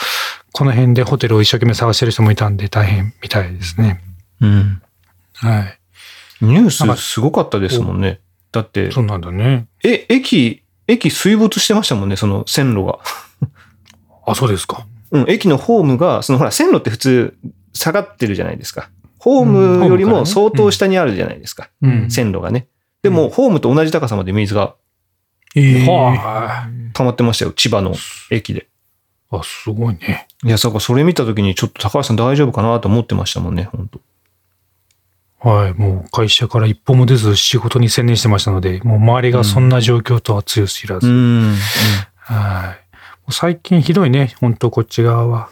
[0.52, 4.02] この辺でホテルを一生懸命探してる人もいたんで大変みたいですね。
[4.40, 4.82] うん。
[5.34, 5.78] はい。
[6.40, 8.20] ニュースすごかったですもんね。
[8.52, 9.66] だって、そうなんだね。
[9.84, 12.98] え、駅、駅水没してましたもんね、その線路が。
[14.26, 14.86] あ、そうですか。
[15.24, 17.36] うん、駅のホームが、そのほら、線路って普通
[17.72, 18.90] 下がってるじゃないですか。
[19.18, 21.70] ホームよりも相当下にあるじゃないですか。
[21.82, 22.68] うん線路がね。
[23.02, 24.74] でも、ホームと同じ高さまで水が
[25.56, 27.94] ええは溜まってましたよ、千葉の
[28.30, 28.68] 駅で。
[29.30, 30.28] あ、すごいね。
[30.44, 34.00] いや、だからそれ見たときにちょっと高橋さん大丈夫かなと思ってましたもんね、本当
[35.48, 35.74] はい。
[35.74, 41.08] もう会社から一歩も出ず仕事に専念してましたので、もう周りがそんな状況とは強すぎらず。
[41.08, 41.54] ん。
[42.16, 42.85] はい。
[43.30, 45.48] 最近ひどいね、本当こっち側は。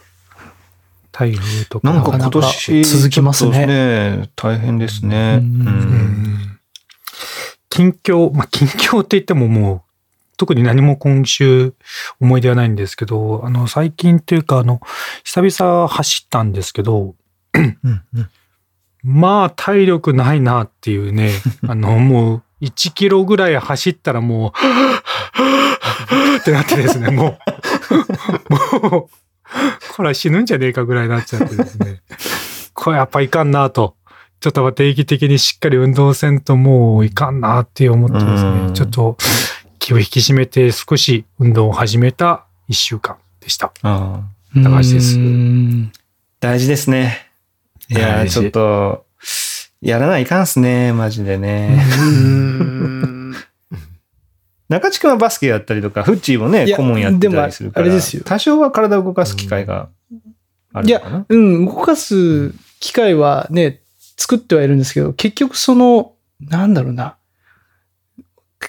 [1.12, 1.92] 台風とか。
[1.92, 4.30] なんか今年、続きますねね。
[4.37, 5.40] 大変ですね。
[5.40, 6.24] うん
[7.74, 9.82] 近況、まあ、近況って言ってももう、
[10.37, 11.74] 特に何も今週
[12.20, 14.80] 思い出はないんですけど、あの、最近というか、あの、
[15.24, 17.16] 久々走ったんですけど、
[17.54, 18.30] うんうん
[19.02, 21.32] まあ、体力ないなっていうね、
[21.68, 24.52] あの、もう、1キロぐらい走ったらもう、
[26.40, 27.38] ってなってですね、も
[28.51, 28.59] う、も
[29.01, 29.09] う、
[29.97, 32.01] これは死ぬんじゃねえかぐらいになっちゃってですね、
[32.73, 33.97] これやっぱいかんなと。
[34.40, 38.75] ちょっと定期的にしっかり運動せんともういかんなって思ってですね、うん。
[38.75, 39.16] ちょっと
[39.79, 43.73] 気を引き締めて少し運動を始めた1週間でした。
[43.83, 44.61] ああ。
[44.62, 45.18] 高橋です。
[45.18, 45.92] うん。
[46.40, 47.31] 大事ですね。
[47.88, 49.07] いやちょっと、
[49.81, 51.83] やらないかんっすね、マジでね。
[54.68, 57.88] 中地君はバスケやったりとか、フッチーもね、いや顧問やってたりするから、
[58.24, 59.88] 多少は体を動かす機会が
[60.72, 61.27] あるのかな？
[61.29, 63.81] うん、動かす機会はね、
[64.16, 67.16] 作ってはいるんですけど、結局その、なんだろうな、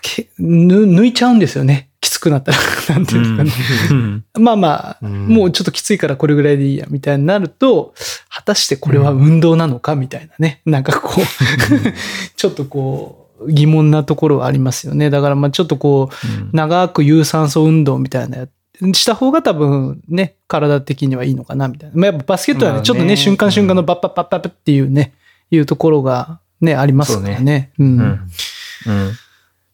[0.02, 1.90] けぬ抜いちゃうんですよね。
[2.02, 2.58] きつくなったら。
[2.96, 3.52] なんていうかね。
[3.90, 7.94] うんまあまあ、うんもうちょっときついからこれぐらいでいいや、みたいになると、
[8.30, 10.62] 果たしてこれは運動なのかみたいなね。
[10.66, 11.24] なんかこう、
[12.36, 15.10] ちょっとこう、疑問なところはありますよね。
[15.10, 18.48] だからまあちょっとこう、長く有酸素運動みたいなや
[18.94, 21.96] した方が多分ね、体的にはいいのかなみたいな。
[21.96, 25.14] まあ、やっぱバスケットはね、ちょっとね、瞬間瞬間のバッパッパッパッっていうね、
[25.52, 27.72] いうところがね、ありますからね。
[27.80, 28.28] うん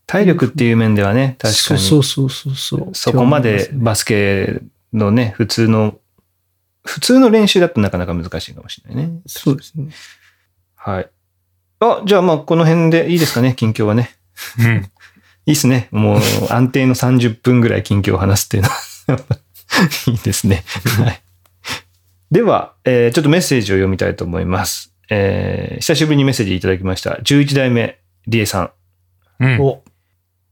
[0.07, 1.79] 体力っていう面ではね、確かに。
[1.79, 2.89] そうそうそうそう。
[2.91, 5.97] そこまでバスケのね、普通の、
[6.83, 9.21] 普通の練習だとなかなか難しいかもしれないね。
[9.25, 9.87] そうですね。
[10.75, 11.09] はい。
[11.81, 14.11] あ、じゃあまあこの辺でいいですかね、近況はね。
[14.59, 14.91] うん。
[15.47, 15.87] いいっすね。
[15.91, 18.69] もう安定の30分ぐらい近況を話すっていうの
[19.15, 19.37] は。
[20.07, 20.63] いいですね。
[21.03, 21.21] はい。
[22.31, 24.93] では、えーちょっとメッセージを読みたいと思います。
[25.09, 27.19] えー久しぶりにメッセージいただきました。
[27.23, 28.71] 11代目、リエさん。
[29.39, 29.59] うん。
[29.59, 29.83] お、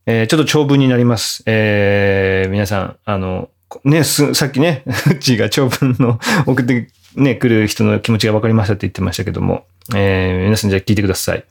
[0.08, 1.44] えーちょっと長文になります。
[1.46, 3.50] えー皆さん、あの、
[3.84, 11.44] ね、す、さっきね、うちが長文の送ってね、来る人の気持ちが分かりましたって言ってましたけども、えー皆さんじゃあ聞いてください。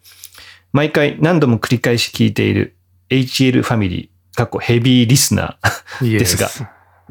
[0.72, 2.76] 毎回何度も繰り返し聞いている
[3.10, 6.48] HL ファミリー、かっこヘビーリスナー、ですが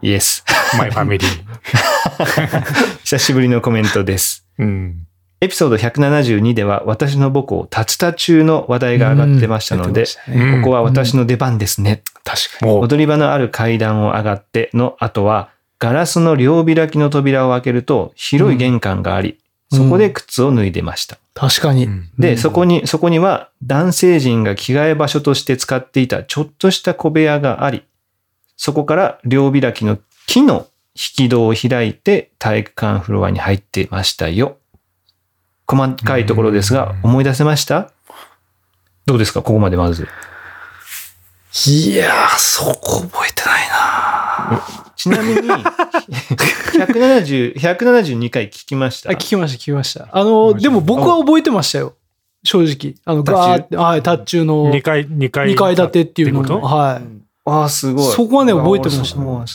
[0.01, 0.45] イエス。
[0.77, 2.63] マイファミリー。
[3.03, 4.45] 久しぶりのコメントです。
[4.59, 5.07] うん。
[5.39, 12.01] エピソード172では私の母校、タツタ中の話題が上がってましたので、うんここは私の出番ですね。
[12.23, 12.71] 確かに。
[12.71, 19.37] お踊り場のある階段を上がっての後は、ガラスの両開きの扉を開けると広い玄関があり、うん
[19.71, 21.17] そこで靴を脱いでました。
[21.33, 21.85] 確かに。
[21.85, 27.83] うんで、うんそこに、そこには男性陣が着替え場所として使っていたちょっとした小部屋があり、
[28.55, 34.57] そこから両開きの木の引き戸を開いて体育館フロアに入っていましたよ。
[35.67, 37.91] 細かいところですが、思い出せました？
[39.05, 39.41] どうですか？
[39.41, 40.07] ここまでまず。
[41.67, 49.11] いやー、そこ覚えてないなちなみに、170、172回聞きました？
[49.11, 50.07] あ、聞きました、聞きました。
[50.11, 51.93] あの、でも僕は覚えてましたよ。
[52.43, 52.95] 正直。
[53.05, 55.49] あの、ガーって、はい、タッチューの二階、二階。
[55.49, 56.59] 2階建てっていうのと？
[56.59, 57.03] はい。
[57.45, 58.05] ああ、すごい。
[58.13, 59.45] そこはね覚えてました上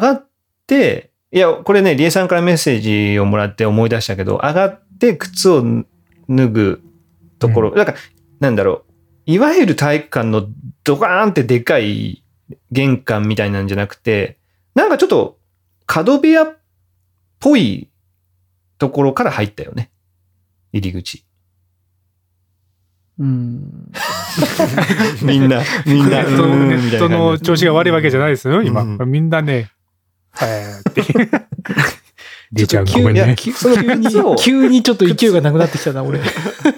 [0.00, 0.26] がっ
[0.66, 5.64] て、いや、これね、リエさんからメッセージをもらって思い出したけど、上がって靴を
[6.28, 6.82] 脱ぐ
[7.38, 7.94] ところ、うなんか、
[8.38, 8.84] なんだろ
[9.26, 10.46] う、いわゆる体育館の
[10.84, 12.21] ドカーンってでかい
[12.70, 14.38] 玄関みたいなんじゃなくて、
[14.74, 15.38] なんかちょっと
[15.86, 16.56] 角部屋っ
[17.40, 17.88] ぽい
[18.78, 19.90] ところから入ったよね。
[20.72, 21.24] 入り口。
[23.18, 23.92] うん。
[25.22, 28.82] みんな、みんな、ネットの調子が悪いわけじゃないですよ、今。
[28.82, 29.70] うんみんなね、
[30.30, 31.02] はいって。
[32.52, 33.36] りえちゃん急いやごめんね。
[33.36, 33.50] 急
[33.94, 36.20] に急にちょっと勢いがなくなってきたな、俺。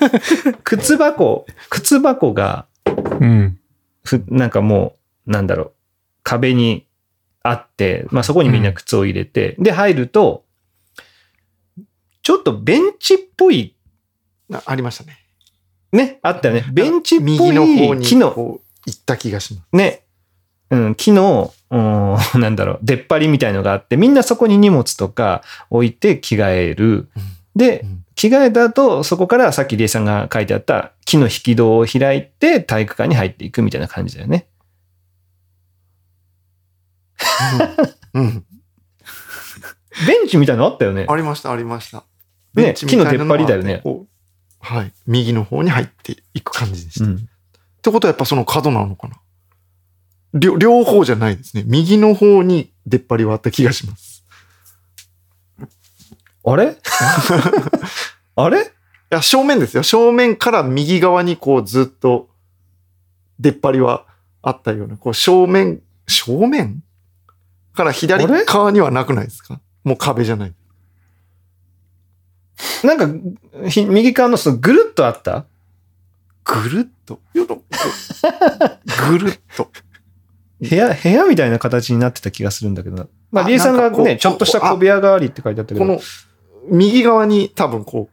[0.62, 2.66] 靴箱、靴箱が、
[3.20, 3.58] うん。
[4.04, 5.72] ふなんかもう、なんだろう、
[6.22, 6.86] 壁に
[7.42, 10.44] あって、まあそこにみんな靴を入れて、で入ると、
[12.22, 13.74] ちょっとベンチっぽい、
[14.48, 15.18] なありましたね。
[15.92, 16.64] ね、あったよね。
[16.72, 19.76] ベンチっぽ右の方にい木の、こう行った気がします。
[19.76, 20.04] ね、
[20.70, 27.08] うん、木の、うん なんだろう、出っ張りみたいのがあって、みんなそこに荷物とか置いて着替える。
[27.54, 34.46] で、うん着替えた後、そこからさっきリエさんが書いてあった木の引き戸を開いて体育館に入っていくみたいな感じだよね。
[38.14, 38.44] うん。
[40.06, 41.06] ベンチみたいなのあったよね。
[41.08, 41.98] ありました、ありました。
[41.98, 42.04] ね
[42.54, 43.82] ベンチみたいなのが木の出っ張りだよね
[44.60, 44.92] はい。
[45.06, 47.04] 右の方に入っていく感じでした。
[47.04, 47.28] っうん。
[47.82, 49.16] てことはやっぱその角なのかな
[50.32, 51.64] 両両方じゃないですね。
[51.66, 54.24] 右の方に出っ張りはあった気がします。
[56.46, 56.76] あれ？
[58.36, 58.62] あれ？
[58.62, 58.66] い
[59.10, 59.82] や、正面ですよ。
[59.82, 62.28] 正面から右側にこうずっと
[63.38, 64.06] 出っ張りは
[64.42, 66.82] あったような、こう正面、正面？
[67.74, 69.60] から左側にはなくないですか？
[69.82, 70.54] もう壁じゃない。
[72.84, 75.46] なんか、ひ右側のそのぐるっとあった？
[76.44, 77.20] ぐるっと。
[77.34, 77.62] よろ
[79.08, 79.70] ぐるっと。
[80.60, 83.06] 部屋、部屋みたいな形になってた気がするんだけどな。
[83.32, 85.86] まあ、あリエさんがね、ちょっとした小部屋がありって書いてあったけど。
[85.86, 86.00] この
[86.70, 88.08] 右側に多分こ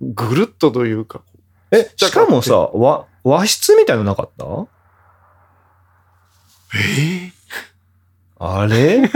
[0.00, 1.22] う、ぐるっとというか、
[1.70, 4.44] え、しかもさ、和、和室みたいのなかった？
[6.74, 7.32] え
[8.38, 9.10] あれ？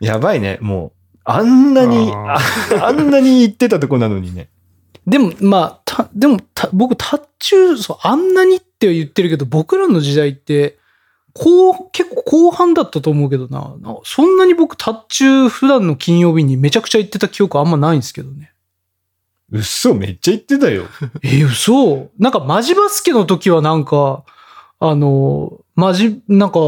[0.00, 0.92] やばいね、もう。
[1.24, 2.36] あんなに、あ
[2.80, 4.50] ああんなに行ってたとこなのにね。
[5.06, 10.78] でも、まあ、た、でも、た僕、タッチュー、そう、あんなにって言ってるけど、僕らの時代って、
[11.32, 13.74] こう、結構後半だったと思うけどな。
[13.80, 18.52] なそんなに僕、タッチュー普段の金曜日にめちゃくちゃ行ってた記憶あんまないんですけどね。
[19.50, 20.84] 嘘、めっちゃ行ってたよ。
[21.22, 24.24] え、嘘なんか、マジバスケの時はなんか、
[24.86, 26.58] あの、マジ、なんか、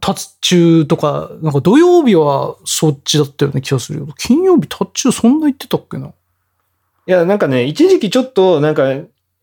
[0.00, 4.08] タッチューとか、なんか土曜日はそっちだったような気がするよ。
[4.18, 6.08] 金曜日タッチューそんな行ってたっけな？
[6.08, 6.10] い
[7.06, 8.94] や、なんかね、一時期ちょっと、なんか、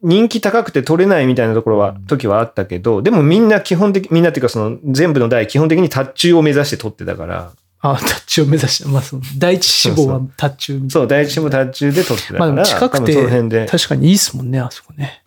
[0.02, 15.24] 人気高くて取れないみたいなところは、時はあったけど、でもみんな基本的、みんなっていうかその全部の代基本的にタッチューを目指して取ってたから、あ、タッチを目指して、まあ、その、第一志望はタッチューみたいそう、第一志望タッチューで取ってたから、まあ近くて確かにいいっすもんね、あそこね。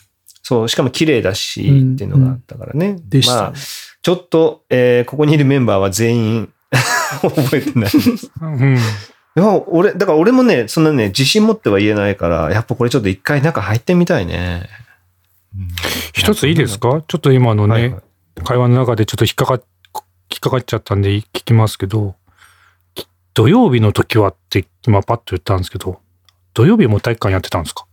[0.49, 2.97] そう、しかも綺麗だし、うんっていうのがあったからね。
[3.05, 3.41] でしたね。
[3.41, 3.53] まあ、
[4.01, 6.53] ちょっと、えーここにいるメンバーは全員
[7.21, 8.31] 覚えてないです。
[8.41, 8.77] うん。
[8.77, 8.79] い
[9.37, 14.69] や、俺、だから俺もね、そんなね、自信持っては言えないから、やっぱこれちょっと一回中入ってみたいね。
[16.15, 17.03] 一ついいですか？
[17.07, 18.03] ちょっと今のね、はいはい
[18.45, 19.63] 会話の中でちょっと引っかかっ、
[20.31, 22.15] 引っかかっちゃったんで聞きますけど、
[22.95, 25.99] き土曜日の時はって今パッと言ったんですけど、
[26.55, 27.85] 土曜日も体育館やってたんですか？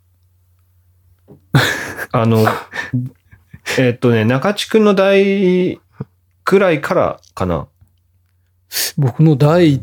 [2.11, 2.45] あの、
[3.77, 5.79] えっとね、中地区の代
[6.43, 7.67] くらいからかな。
[8.97, 9.81] 僕の代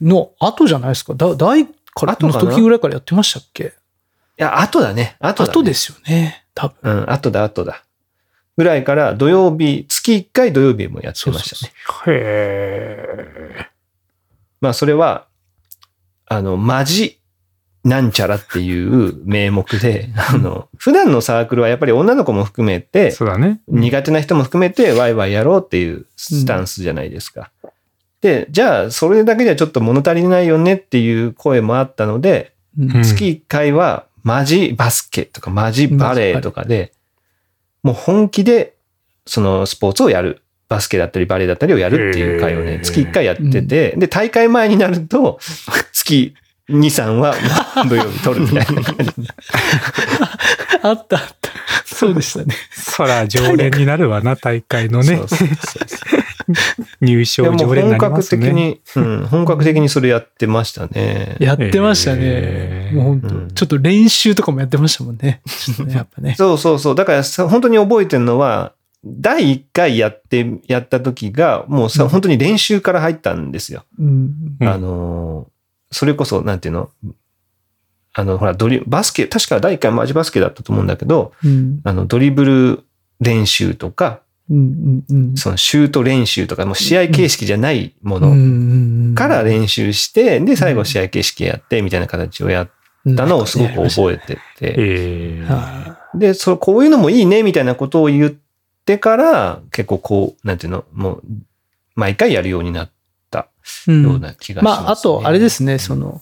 [0.00, 1.14] の後じゃないですか。
[1.14, 3.64] だ代からの時ぐらいからやってましたっけ？
[3.64, 5.16] いや、後だね。
[5.20, 5.52] 後だ、ね。
[5.52, 6.46] 後ですよね。
[6.54, 7.02] 多分。
[7.02, 7.84] うん、後だ、後だ。
[8.56, 11.72] ぐらいから土曜日、月1回土曜日もやってましたね。
[12.06, 13.06] へ
[13.58, 13.70] え。
[14.60, 15.26] まあ、それは、
[16.26, 17.19] あの、マジ
[17.82, 23.60] なんちゃらっていう名目で、あの、普段のサークルはやっぱり女の子も含めて、そうだね。
[23.68, 27.50] 苦手な人も含めてワイワイやろうっていうスタンスじゃないですか。
[28.20, 36.92] で、じゃあ、それだけじゃちょっと物足りないよねっていう声もあったので、うんうん月1回はマジバスケとかマジバレーとかで、
[37.82, 38.74] もう本気で
[39.26, 40.42] そのスポーツをやる。
[40.68, 45.40] バスケだったりバレーだったりをやるっていう会をね、月1回やってて、で、大会前になると、
[45.92, 46.32] 月
[46.70, 47.34] 2、3は
[47.88, 49.12] 土曜日取るみたいな感じ。
[50.82, 51.50] あったあった。
[51.84, 52.54] そうでしたね。
[52.72, 55.28] そら常連になるわな、大会のねそう。
[55.28, 55.48] そうそう
[55.86, 56.20] そう
[57.00, 58.46] 入賞常連にな本格りますね。
[58.46, 61.36] 的に、うん、本格的にそれやってましたね。
[61.38, 62.18] やってましたね。
[62.22, 65.42] えーもう本当、うんちょっと練習とかもやってましたもんね。
[65.86, 66.34] ね、 やっぱね。
[66.36, 66.94] そうそうそう。
[66.94, 68.72] だからさ、本当に覚えてるのは、
[69.04, 73.84] 第1回やって、やった時が、もうさ、うん本当に練習から入ったんですよ。
[73.98, 74.30] うん。
[74.60, 75.59] うんあのー、
[75.90, 76.90] それこそ、なんていうの？
[78.12, 81.80] あの、ほら、ドリ、バスケ、確か第1回マジバスケだったと思うんだけど、うん。
[81.84, 82.84] あの、ドリブル
[83.20, 85.04] 練習とか、うん。
[85.08, 85.36] うん。
[85.36, 89.14] そのシュート練習とか、もう試合形式じゃないもうのん。
[89.14, 92.70] から練習して、で、最後試合形式やって、みたいな形をやっ
[93.16, 98.32] たのをすごく覚えてて、えーはで、そう、こういうのもいいね、みたいなことを言っ
[98.84, 101.22] てから、結構こう、なんていうの、もう、
[101.94, 102.90] 毎回やるようになっ
[103.86, 106.20] ような気がします、ねまあ、あと、あれですね、その、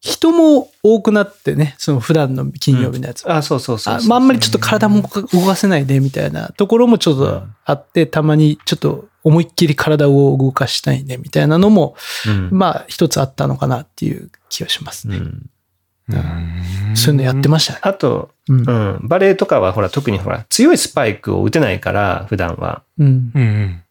[0.00, 3.36] 人も多くなってね、その普段の金曜日のやつは。
[3.36, 11.96] あ、そうそうそうそうあまあ、あんまりちょっと体も動かせないでみたいなところもちょっとあって、たまにちょっと思いっきり体を動かしたいねみたいなのも、
[12.26, 12.48] うん。
[12.50, 15.18] まあ一つあったのかなっていう気がしますね。
[15.18, 15.24] うん。
[15.24, 17.80] うんそういうのやってましたね。
[17.82, 18.62] あと、うんう。
[18.62, 22.82] ん、バレーとかはほら、特にほら、強いスパイクを打てないから、普段は。
[22.98, 23.82] うん。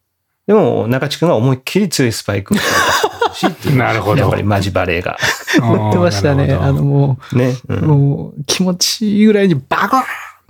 [0.50, 3.78] でも、中地君が思いっきり強いスパイクを打ってほしいっていう。
[3.78, 5.16] なるほどやっぱりマジバレーが。
[5.62, 6.52] やってましたね。
[6.60, 7.56] あのもね。
[7.68, 10.06] うう、ん、もう気持ちいいぐらいにバコーンっ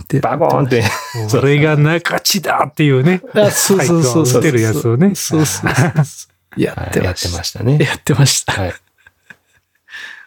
[0.07, 0.21] て。
[0.21, 0.85] バゴーンって。
[1.27, 3.21] それが中地だっていうね。
[3.35, 4.39] あ、そうそうそうそう。
[4.39, 5.15] 打てるやつをね。
[5.15, 5.71] そうそう。
[6.55, 6.93] やっ。
[6.93, 7.77] てましたね。
[7.81, 8.53] やってました。
[8.53, 8.73] はい。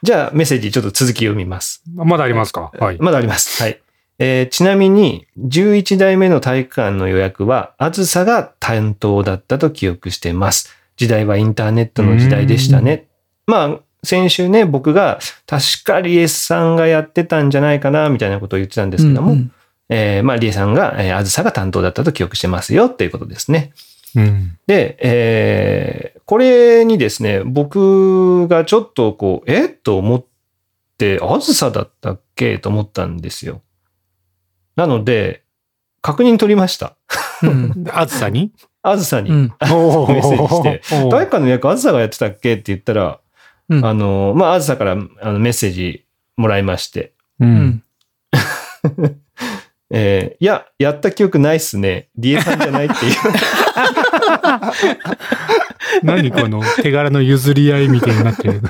[0.03, 1.83] じゃあ、メッセージちょっと続き読みます。
[1.95, 2.73] まだありますか？
[2.79, 2.99] はい。
[3.01, 3.63] まだあります。
[3.63, 3.81] はい。
[4.25, 10.71] えーちなみに、11代目の体育館の予約は、あずさが担当だったと記憶しています。
[10.97, 13.09] 時代はインターネットの時代でしたね。
[13.49, 15.19] まあ、先週ね、僕が、
[15.49, 19.53] 確かリエさんがやってたんじゃないかな、みたいなことを言ってたんですけども、うんうん
[19.89, 23.73] えーまあ、リエさんが、えーあずさが担当だったと記憶してますよ、っていうことですね。
[24.15, 24.57] うん。
[24.69, 30.25] で、えーこれにですね、僕がちょっとこう、えと思っ
[30.97, 32.59] て、あずさだったっけ？
[32.59, 33.61] と思ったんですよ。
[34.77, 35.43] なので、
[36.01, 36.97] 確認取りました。
[37.43, 38.53] うん あずさに？
[38.83, 39.31] あずさに。
[39.31, 43.21] うんおメッセージしておー体育館の予約あずさがやってたっけって言ったら、
[43.69, 44.97] うんあの、まあ、あずさからあ
[45.33, 46.05] のメッセージ
[46.37, 47.47] もらいまして、う。
[47.47, 47.83] うんん
[49.95, 52.09] えーいや、やった記憶ないっすね。
[52.17, 53.15] リエさんじゃないっていう。
[56.03, 58.63] 何この手柄の譲り合いみたいになってる。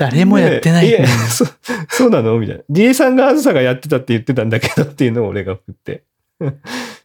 [0.00, 0.88] 誰もやってない。
[0.88, 1.44] ねえやそ
[1.90, 2.38] そうなの？
[2.38, 2.62] みたいな。
[2.70, 6.04] リエさんがあずさがやってたって言ってたんだけどっていうのを俺が送って。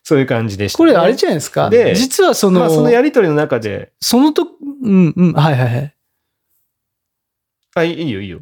[0.02, 1.70] そういう感じでした、これあれじゃないですか？
[1.70, 4.48] で実はその、まあそのやりとりの中で、そのと、
[4.84, 5.96] うんうん、はいはいはい。
[7.76, 8.39] あ、いいよいいよ。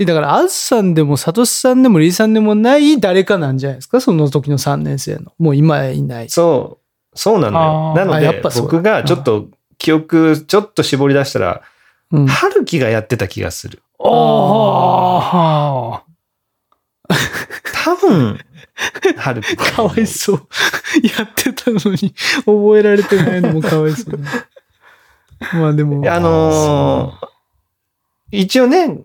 [0.00, 4.00] えだから、あずさんでも、さとしさんでも、りーさんでもない誰かなんじゃないですか？
[4.00, 5.32] その時の3年生の。
[5.38, 6.28] もう今はいない。
[6.30, 6.80] そ
[7.12, 8.04] う、そうなのよ。
[8.04, 9.48] なので僕がちょっと
[9.78, 11.62] 記憶ちょっと絞り出したら、
[12.14, 12.26] うん。
[12.26, 13.82] 春樹がやってた気がする。
[13.98, 14.04] あ
[17.84, 18.38] 多分、
[19.16, 19.56] 春樹。
[19.56, 20.48] かわいそう。
[21.02, 24.28] やってたのに、覚えられてないのもかわいそうね。
[25.52, 27.34] まあでも、あのー
[28.30, 28.98] 一応ね、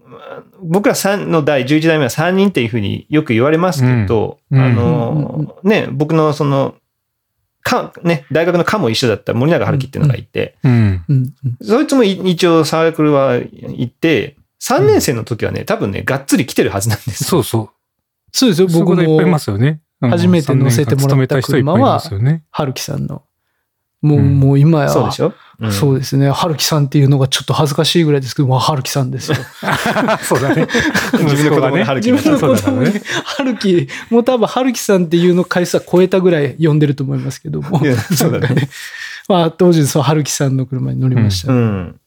[0.64, 6.74] 僕ら3の第11代目は3人っていうふうによく言われますけど、うんあのーね、僕のその、
[7.64, 10.72] か、ね、大学の科も一緒だった森永春樹っていうのがいて、うん。
[10.72, 17.30] うんうんそいつもい一応サークルは行って、3年生の時はね、多分ね、がっつり来てるはずなんですよ。
[17.30, 17.70] そうそう。
[18.32, 19.82] そうですよ、僕そこでいっぱいいまも、すよね。
[20.02, 22.44] うん初めて乗せてもらった三年間勤めた人いっぱいいますよね。
[22.52, 23.24] 春樹さんの。
[24.02, 26.32] もう、うんもう今や、そうでしょ、うんそうですね。
[26.32, 29.38] 春樹さんっていうのがちょっと恥ずかしいぐらいですけど、まあ、春樹さんですよ。
[30.24, 30.68] そうだね。
[31.20, 32.70] 自分の子春樹自分の子。
[33.26, 37.82] 春樹、 もう多分春樹さんっていうの回数は超えたぐらい呼んでると思いますけども
[38.16, 38.70] そうだね。
[39.28, 41.52] まあ、当時、そう、春樹さんの車に乗りました。
[41.52, 42.00] うん。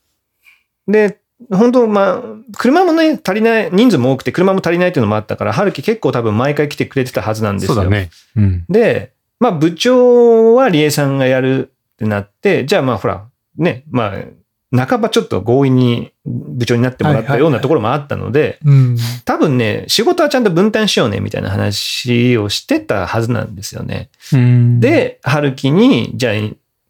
[0.88, 1.18] で、
[1.50, 2.22] 本当まあ、
[2.56, 7.74] 車もね、足りない、人数も多くて車も足りないっていうのもあったから、春樹結構多分毎回来てくれてたはずなんですよ。
[7.74, 8.10] そうだね。
[8.36, 8.64] うん。
[8.68, 13.26] で、まあ部長は理恵さんがやるってなって、じゃあまあほら、
[13.56, 18.96] ね、まあ、半ばちょっと強引に部長になってもらったようなところもあったので、うん。
[19.26, 24.08] 多分ね、仕事はちゃんと分担しようねみたいな話をしてたはずなんですよね。
[24.32, 26.34] うん、で、春樹に、じゃあ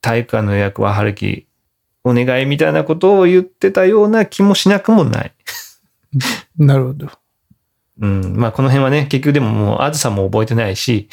[0.01, 1.47] 体育館の予約は春樹
[2.05, 5.33] お願いみたいなことを言ってたような気もしなくもない。
[6.57, 7.09] なるほど。
[8.01, 8.37] うん。
[8.37, 11.09] まあ、この辺はね、結局でももう、あずさも覚えてないし、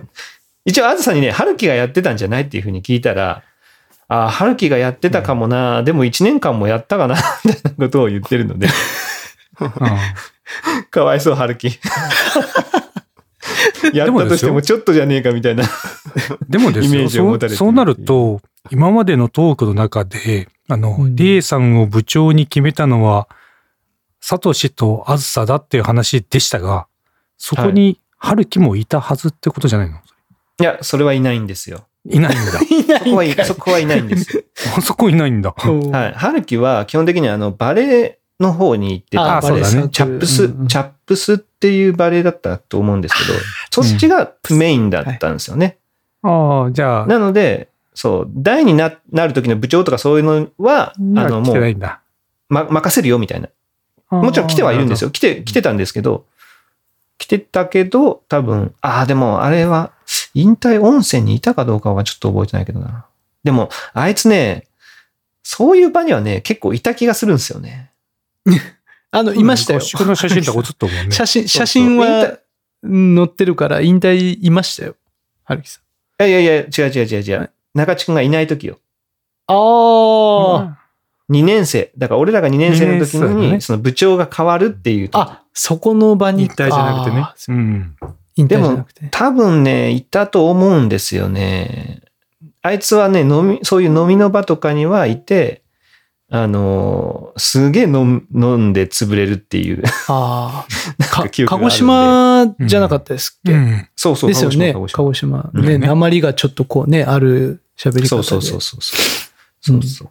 [0.64, 3.42] 一応、あずさにね、春樹がやってたんじゃないっていうふうに聞いたら、
[4.08, 8.68] ああ、春樹がやってたかもな、でも1年間もやったかな、みたいなことを言ってるので、
[10.90, 11.70] かわいそう、春樹。
[13.92, 15.64] やったとしてもちょっとじゃねえかみたいな。
[16.48, 18.40] でもですイメーよジを持たれてるそう、そうなると、
[18.70, 21.16] 今までのトークの中で、あの、うん。
[21.16, 23.28] リエさんを部長に決めたのは、
[24.20, 26.86] サトシとアズサだっていう話でしたが、
[27.36, 31.86] そこに春樹もいたはずってことじゃないの、いや、それはいないんですよ。
[32.10, 32.58] いないんだ。
[32.68, 34.44] いなそこはい、そこはいないんです。
[34.76, 35.54] あ そこいないんだ。
[35.56, 36.12] はいはい。
[36.14, 43.38] 春樹は基本的にあの、バレエの方に行ってたあそうだねチャップス、うんうんチャップスっていうバレエだったと思うんですけど、
[43.70, 45.78] そっちがメインだったんですよね。
[46.22, 51.76] ああ、じゃあ、なので、そう、大にななる時の部長とかそういうのは、あの、もう。
[52.48, 53.48] ま、任せるよみたいな。
[54.10, 55.08] もちろん来てはいるんですよ。
[55.08, 55.10] よ。
[55.10, 56.24] 来て、来てたんですけど、
[57.18, 59.90] 来てたけど、多分、ああ、でもあれは、
[60.34, 63.06] 引退温泉にいたかどうかはちょっと覚えてないけどな。
[63.44, 64.68] でも、あいつね、
[65.42, 67.90] そういう場にはね、結構いた気がするんですよね。
[69.10, 69.82] あの、いましたよ合。
[69.82, 71.10] 宿の写真とか写ったもんね。
[71.10, 72.38] 写真、写真は
[72.82, 74.96] 載ってるから、引退いましたよ。
[75.44, 75.80] 春樹さ
[76.20, 76.28] ん。
[76.28, 77.50] いやいやいや、違う違う違う違う。
[77.74, 78.78] 中地くんがいない時よ。
[79.46, 80.78] ああ、
[81.30, 81.90] 2年生。
[81.96, 85.18] だから俺らが2年生の時に、その部長が変わるっていう時。
[85.18, 86.42] あ、そこの場に。
[86.42, 87.96] 引退じゃなくてねうん。
[88.38, 89.08] 引退でもじゃなくて。
[89.10, 92.00] 多分ね、いたと思うんですよね。
[92.62, 95.62] あいつはね、飲み、そういう飲みの場とかにはいて、
[96.30, 99.82] あのーすげえ飲ん飲んで潰れるっていう。
[100.08, 100.66] あ
[101.14, 101.24] あ。
[101.46, 103.88] 鹿児島じゃなかったですっけ、うん。
[103.96, 104.72] そうそう、ですよね。
[104.72, 105.50] 鹿児鹿児島。
[105.54, 108.06] ね、う鉛がちょっとこうね、ある喋り方で。
[108.06, 109.00] 島そうそうそうそうそう。
[109.60, 110.08] そうそう。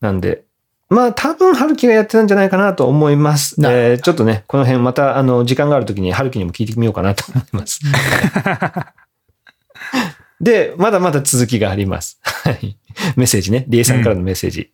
[0.00, 0.44] なんで、
[0.90, 3.60] まあ多分春樹がやってたんじゃないかなと思います。
[3.60, 7.80] なえーちょっとね、この辺またあの時間がある時に春樹にも聞いてみようかなと思います。
[10.40, 12.18] で、まだまだ続きがあります。
[12.22, 12.76] はい。
[13.16, 13.64] メッセージね。
[13.68, 14.70] リエさんからのメッセージ。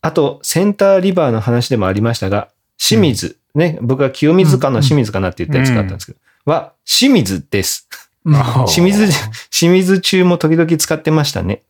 [0.00, 6.18] あと、センターリバーの話でもありましたが、清水、ね、僕が清水かの清水かなって言ったやつがあったんですけど、
[6.50, 7.88] は、清水です。
[8.66, 9.06] 清水、
[9.50, 11.62] 清水中も時々使ってましたね。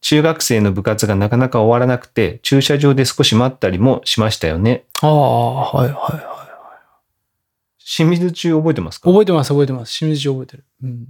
[0.00, 4.84] 中学生の部活がなかなか終わらなくて、駐車場で少し待ったりもしましたよね。
[5.02, 6.24] ああ、はいはいはい。
[7.84, 9.10] 清水中覚えてますか？
[9.10, 9.98] 覚えてます、覚えてます。
[9.98, 10.64] 清水町覚えてる。
[10.82, 11.06] うん。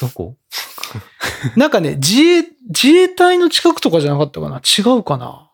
[0.00, 0.36] どこ？
[1.56, 4.58] なんかね、自衛、自衛隊の近くとかじゃなかったかな？
[4.60, 5.48] 違うかな？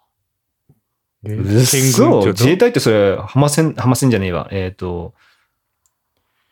[1.25, 4.49] えーう県そ軍自衛隊ってそれ、浜線、浜線じゃねえわ。
[4.53, 5.15] えっ、と、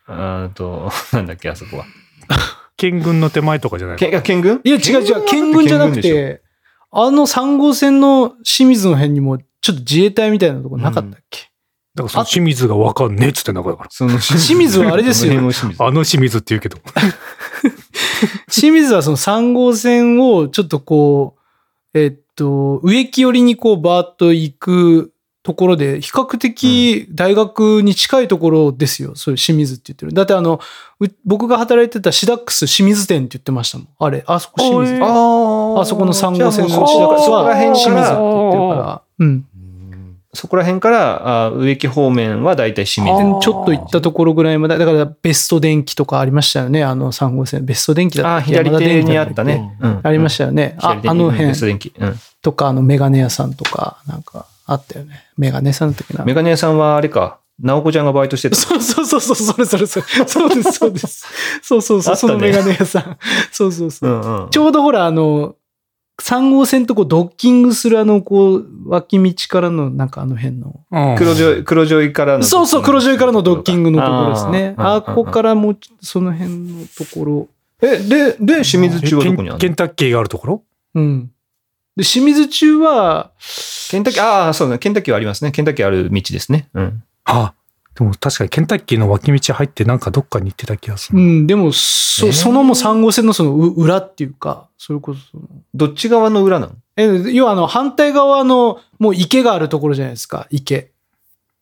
[0.07, 1.85] あーと、 なんだっけ、あそこは。
[2.77, 4.61] 県軍の手前とかじゃないけあ県軍？
[4.65, 6.43] いや、違う違う、県軍じゃなくて、
[6.91, 11.51] あの3号線の清水の辺にも、ちょっと自衛隊みたいなとこなかったっけ、
[11.95, 13.79] だからその清水がわかんねえっつってんだから。
[13.89, 14.81] その清水。
[14.81, 16.39] はあれですよあの清水。
[16.39, 16.79] って言うけど。
[18.53, 21.37] 清水はその3号線をちょっとこ
[21.95, 25.13] う、えっと、植木寄りにこうバーッと行く
[25.47, 29.15] ところで、比較的大学に近いところですよ。
[29.15, 30.13] そういう清水って言ってる。
[30.13, 30.59] だってあの、
[30.99, 33.89] う僕が働いてたシダックス清水店って言ってましたもん。
[33.97, 34.95] あれ、あそこ清水。
[34.97, 34.99] あ
[35.87, 39.03] そこの3号線のシダックスそこらは辺清水って言ってるから。
[39.21, 39.47] うん。
[40.35, 43.17] そこら辺から、あ植木方面はだいたい清水。
[43.17, 46.83] でちょっと行ったところぐらいまで、だからベスト電機とかありましたよね。
[46.83, 47.65] あの3号線。
[47.65, 49.77] ベスト電機だったあ、左手にあったね。
[49.81, 50.77] うんありましたよね。
[50.81, 51.93] あの辺ベスト電機。
[51.97, 52.17] うん。
[52.43, 55.25] とか、あのメガネ屋さんとか、なんかあったよね。
[55.37, 56.25] メガネ屋さんだったっけな。
[56.25, 57.39] メガネ屋さんはあれか。
[57.59, 58.57] 直子ちゃんがバイトしてた。
[58.57, 60.07] そうそうそうそう、それそれそれ。
[60.27, 61.27] そうです、そうです。
[61.63, 63.19] そうそうそう、あったねそのメガネ屋さん。
[63.51, 64.13] そうそうそうう。
[64.15, 64.51] んうん。
[64.51, 65.55] ちょうどほら、あの、
[66.21, 70.81] 3号線とこうドッキングするあの、こう、脇道からの、なんかあの辺の。
[70.91, 72.45] うん黒ジョイ、黒ジョイからの。
[72.45, 74.75] そうそう、黒ジョイからのドッキングのところですね。
[74.77, 77.49] あここからもう、その辺のところ。
[77.81, 80.63] え、で、で、清水中はどこにあるケンのタッキーがあるところ？
[80.95, 81.31] うん。
[81.97, 83.31] で、清水中は、
[83.91, 85.51] ケンタッキー、ああ、そうだ、ケンタッキーはありますね。
[85.51, 86.69] ケンタッキーある道ですね。
[86.75, 87.03] うん。
[87.25, 87.55] あ、
[87.95, 91.19] でも確かにケンタッキーの脇道入ってなんかどっかに行ってた気がする。
[91.19, 95.21] うん、でも、そ、えーそのもう3号線のそのう裏っていうか、それこそ
[95.75, 96.73] どっち側の裏なの？
[96.97, 100.91] え、要はあの、反対側の、もう池があるところじゃないですか、池。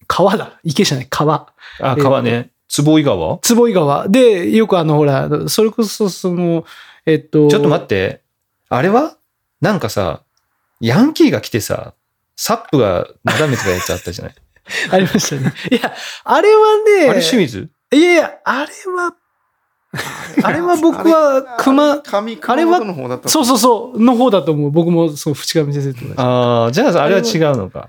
[0.09, 0.59] 川だ。
[0.64, 1.53] 池じゃない、川。
[1.80, 2.51] あ、え川ね。
[2.68, 3.39] 坪井川？
[3.39, 4.09] 坪井川。
[4.09, 6.64] で、よくあの、ほら、それこそその、
[7.07, 7.49] えっと。
[7.49, 8.22] ちょっと待って。
[8.68, 9.16] あれは？
[9.61, 10.23] なんかさ、
[10.80, 11.94] ヤンキーが来てさ、
[12.36, 14.34] サップがなだめてたやつあったじゃない？
[14.90, 15.52] ありましたね。
[15.70, 15.94] いや、
[16.24, 16.62] あれは
[17.00, 17.68] ね、あれ清水？
[17.92, 19.14] いやいや、あれは、
[20.42, 22.80] あれは僕は熊、上あれは
[23.26, 24.70] そうそうそう、の方だと思う。
[24.70, 26.14] 僕も、そう、淵上先生と同じ。
[26.16, 27.88] ああ、じゃああれは違うのか。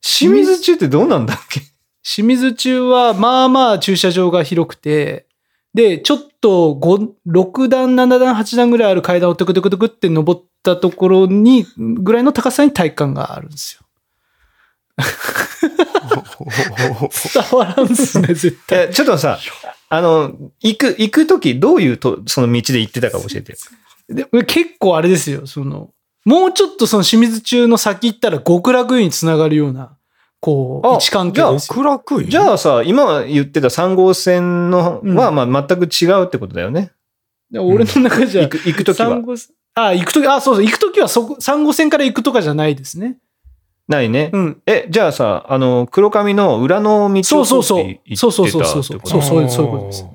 [0.00, 1.60] 清水中ってどうなんだっけ？
[2.02, 5.26] 清水中は、まあまあ駐車場が広くて、
[5.74, 13.84] で、ちょっと5、6段、7段、8段ぐらいある階段をトクトクトクって登ったところに、ぐらいの高さに体育館があるんですよ。
[17.34, 18.88] 伝わらんっすね、絶対。
[18.88, 19.38] え、ちょっとさ、
[19.88, 23.58] あの、行く、行くときどういうと、その道で行ってたか教えてよ。
[24.08, 25.90] で結構あれですよ、その、
[26.24, 29.97] もうちょっとその清水中の先行ったら極楽湯につながるような、
[30.40, 31.74] こう、あ位置関係ですよ。
[31.74, 36.92] 極楽院じゃあさ、今言ってた3号線のうんは、まあ全く違うってことだよね。
[37.50, 39.20] で俺の中じゃ、行く、行くときは
[39.74, 43.18] あ、行くとき、あ、そうそう、行くときはそこ、3号線から行くとかじゃないですね。
[43.88, 44.30] ないね。
[44.32, 44.62] うん。
[44.66, 50.06] え、じゃあさ、あの、黒髪の裏の道をそうそうそう通って行ってたそうそうそうそうそうそういうことです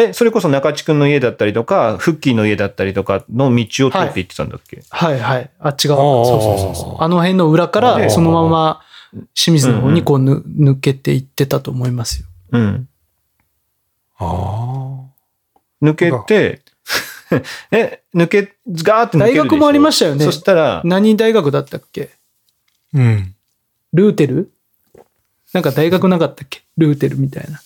[0.00, 5.50] え、それこそ中地君の家だったりとか、フッキーの家だったりとかの道を通って行ってたんだっけ、はいはい。
[5.58, 6.00] あっち側。
[6.24, 7.02] そうそうそうそう。
[7.02, 8.80] あの辺の裏からそのまま
[9.34, 12.26] 清水の方にこうぬ抜けていってたと思いますよ。
[12.52, 12.88] うん。
[14.18, 15.04] あ
[15.82, 16.62] 抜けて、
[17.70, 19.42] え、抜け、ガーって抜けるでしょ？
[19.42, 22.10] 大学もありましたよねそしたら、何大学だったっけ？
[22.94, 22.98] あ。
[22.98, 23.34] うん。
[23.92, 24.52] ルーテル？
[25.52, 26.62] なんか大学なかったっけ？
[26.76, 27.60] ルーテルみたいな。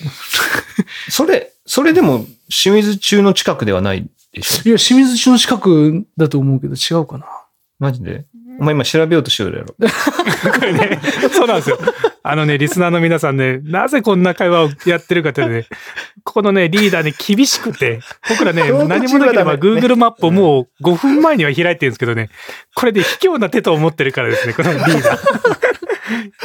[1.10, 4.68] それ、それでも清水中の近くではないでしょ？
[4.68, 7.26] いや、清水市の近くだと思うけど違うかな。
[7.78, 8.24] マジで？
[8.58, 9.74] お前今調べようとしようやろ。
[10.52, 11.00] これね、
[11.32, 11.78] そうなんですよ。
[12.22, 15.66] あのね、リスナーの皆さんね、なぜこんな会話をやってるかというとね、
[16.24, 22.28] ここのね、リーダーね、厳しくて、僕らね、標 何もなければ Google マップをもう5分前には開いてるんですけどね、
[22.74, 25.79] これで卑怯な手と思ってるからですね、このリーダー。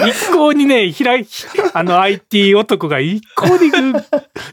[0.08, 1.28] 一向にね、開い、
[1.74, 4.04] あの IT 男が一向にグー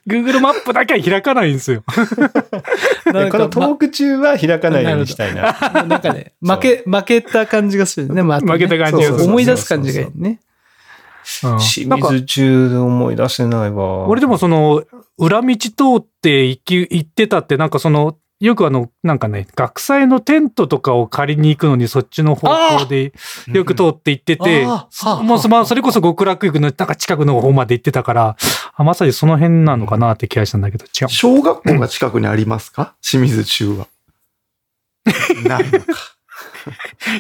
[0.07, 1.83] Google マップだけは開かないんですよ。
[3.13, 5.57] なんこのトか、ーク中は開かないようにしたいな。
[5.73, 8.23] まなんかね、負け、負けた感じがするね。
[8.23, 10.29] まあ負けた感じがする思い出す感じがいいね。
[10.29, 10.39] うん
[11.59, 14.07] 清水中で思い出せないわ。
[14.09, 14.83] 俺でもその、
[15.19, 22.49] 裏道通って行き、行ってたって、なんかその、よくあの、なんかね、学祭のテントとかを借りに行くのにそっちの方
[22.81, 23.13] 向で
[23.47, 24.89] よく通って行ってて、も
[25.37, 28.37] うそまあそれこそ極楽行くのなんか近くの方まで行ってたから、
[28.75, 31.09] あまさにその辺なのかなって気がしたんだけど、違う。
[31.09, 32.97] 小学校が近くにありますか？
[33.01, 33.87] 清水中は。
[35.47, 35.87] ないのか。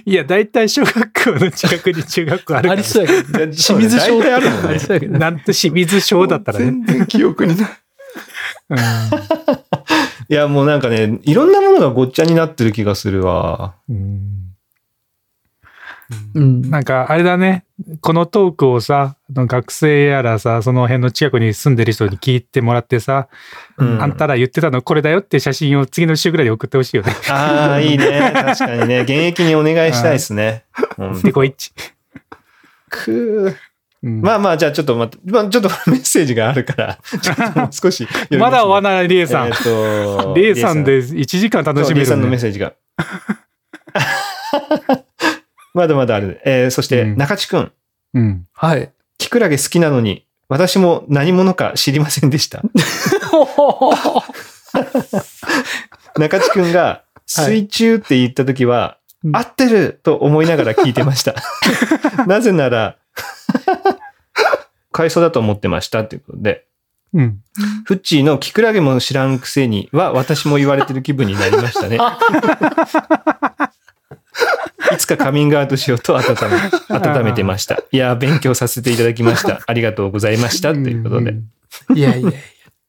[0.04, 2.72] いや、大体小学校の近くに中学校あるから。
[2.72, 3.54] ありそうやけどね。
[3.54, 5.18] 清水小あるもんねありそうやけどね。
[5.20, 6.64] なんて清水小だったらね。
[6.64, 7.70] 全然記憶にない。
[8.70, 8.78] うん
[10.28, 13.74] いや、もうなんかね、いろんなものがごっちゃになってる気がするわ。
[13.88, 14.42] うん
[16.34, 16.62] うん。
[16.70, 17.64] なんか、あれだね。
[18.00, 23.28] このトークをさ、学生やらさ、その辺の近くに住んでる人に聞いてもらってさ、
[23.78, 27.12] うんあんたら言ってたのこれだよって写真を次の週ぐらいに送ってほしいよね。
[27.28, 28.32] ああ、いいね。
[28.34, 29.00] 確かにね。
[29.00, 30.64] 現役にお願いしたいですね。
[30.98, 31.72] うんでこいち。
[32.88, 33.71] くー
[34.04, 39.48] うんまあまあ、じゃあちょっと待って、まあ、ちょっと メッセージがあるから、ちょっともう少しまだ終わならない、レイさん。
[39.48, 42.32] えーと レイさんで1時間楽しめレイさんのるね。
[42.32, 42.72] メッセージが。
[45.74, 46.40] まだまだある。
[46.44, 47.72] えーそして、うん中地くん。。
[48.14, 48.90] うんはい。
[49.18, 52.62] キクラゲ好きなのに、私も何者か知りませんでした。
[56.18, 61.36] 中地くんが、水中って言った時は、うん合ってると思いながら聞いてました。
[62.26, 62.96] なぜなら、
[64.92, 66.66] 海藻だと思ってましたということで、
[67.14, 67.40] うん。
[67.84, 71.98] フッチーのキクラゲも知らんくせには私も言われてる気分になりましたね。
[74.92, 77.82] いつかカミングアウトしようと温め、温めてました。
[77.90, 79.60] いや、勉強させていただきました。
[79.66, 80.72] ありがとうございました。
[80.72, 81.34] ということで。
[81.94, 82.32] いやいやいや。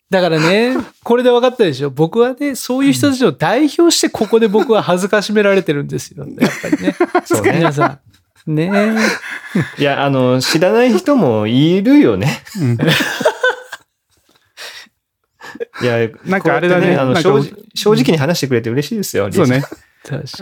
[0.09, 6.25] だからね、これで分かったでしょ僕はね、そういう人たちを代表してここで僕は恥ずかしめられてるんですよ。
[6.39, 6.95] やっぱりね。
[7.25, 7.99] そうね皆さ
[8.45, 8.53] ん。
[8.53, 8.69] ね
[9.77, 12.43] いや、あの、知らない人もいるよね。
[12.59, 12.77] うん
[15.81, 19.31] いや、なんかあれだねこうやってあの正直正直に話してくれて嬉しいですよ。
[19.31, 19.63] そうね。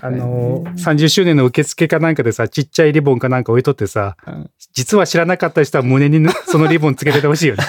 [0.01, 7.63] あの、30周年の受付かなんかでさ、ちっちゃいリボンかなんか置いとってさ、うん実は知らなかった人は胸にねそのリボンつけててほしいよね。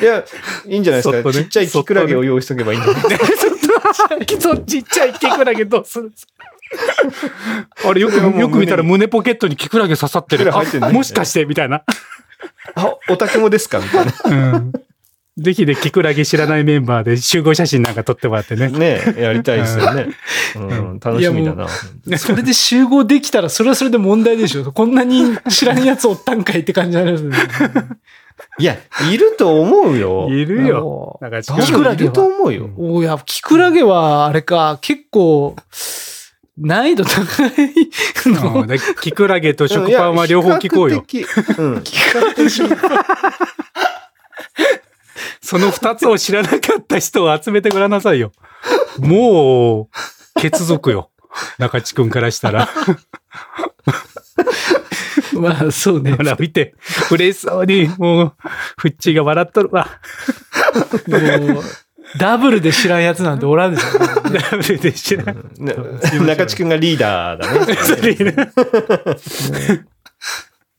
[0.00, 0.24] いや、
[0.66, 1.28] いいんじゃないですか。
[1.28, 3.02] ねちっちゃいキクラゲを用意しとけばいいんじゃない
[4.40, 6.55] そうちっちゃいキクラゲどうするあれよく、
[7.76, 10.44] それはもうよく見たら胸ポケットにキクラゲ刺さってる。
[10.70, 11.82] てんねあもしかしてみたいな。
[12.74, 14.12] あ、オタクもですかみたいな。
[14.54, 14.72] うん。
[15.38, 18.68] ぜひね、キクラゲ知らないメンバーで集合写真なんか撮ってもらってね。
[18.68, 20.08] ねやりたいですよね。
[20.56, 21.68] うん、楽しみだな。
[22.16, 24.72] それで集合できたら、それはそれで問題でしょ。
[24.72, 27.36] こんなに知らんやつおったんかいって感じになりますよね。
[28.58, 28.76] いや、
[29.12, 30.28] いると思うよ。
[30.30, 31.18] いるよ。
[31.20, 32.70] なんか多分いると思うよ。
[32.78, 35.56] おや、キクラゲは、あれか、結構、
[36.58, 37.50] 難易度高い
[38.32, 38.62] の？
[38.62, 41.04] うんで キクラゲと食パンは両方聞こうよ。
[41.10, 41.26] いや。
[41.26, 42.76] 比較的うん。
[45.40, 48.32] その二つを知らなかった人を集めてごらんなさいよ。
[48.98, 49.88] も
[50.36, 51.10] う、血族よ。
[51.58, 52.68] 中地くんからしたら。
[55.34, 56.12] まあ、そうね。
[56.12, 56.74] ほら、見て。
[57.10, 58.32] 嬉しそうに、もう、
[58.78, 60.00] フッチーが笑っとるわ。
[61.06, 61.64] もう、
[62.18, 63.86] ダブルで知らんやつなんておらんでしょ。
[64.30, 65.26] ダブルで知らん。
[65.58, 65.74] ね
[66.26, 67.60] 中地くんがリーダーだね。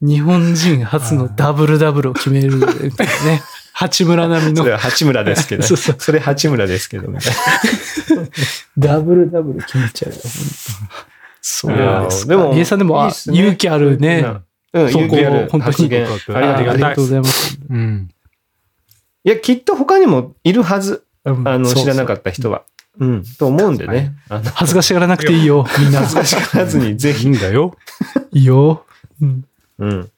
[0.01, 2.67] 日本人初のダブルダブルを決める、ね。
[3.73, 5.63] 八村並みのそれは八村ですけど。
[5.63, 7.34] そうそうそれ八村ですけど、みたい
[8.78, 10.19] ダブルダブル決めちゃうよ。
[11.41, 12.01] そな。
[12.01, 12.30] うですか。
[12.30, 14.25] でも、リエさんでも、勇気あるね。
[14.73, 16.05] うん、そこ勇気ある本当に発言。
[16.05, 17.59] あありがとうございますありがとうございます。
[17.69, 18.09] うん。
[19.23, 21.06] いや、きっと他にもいるはず。
[21.32, 22.63] うんあの、知らなかった人は。
[22.99, 24.13] うん、と思うんでね。
[24.55, 25.99] 恥ずかしがらなくていいよ、みんな。
[25.99, 27.30] 恥ずかしがらずに、ぜいいひ。
[27.30, 27.75] んだよ。
[28.34, 28.86] いいよ。
[29.21, 29.43] うん
[29.80, 30.11] うん。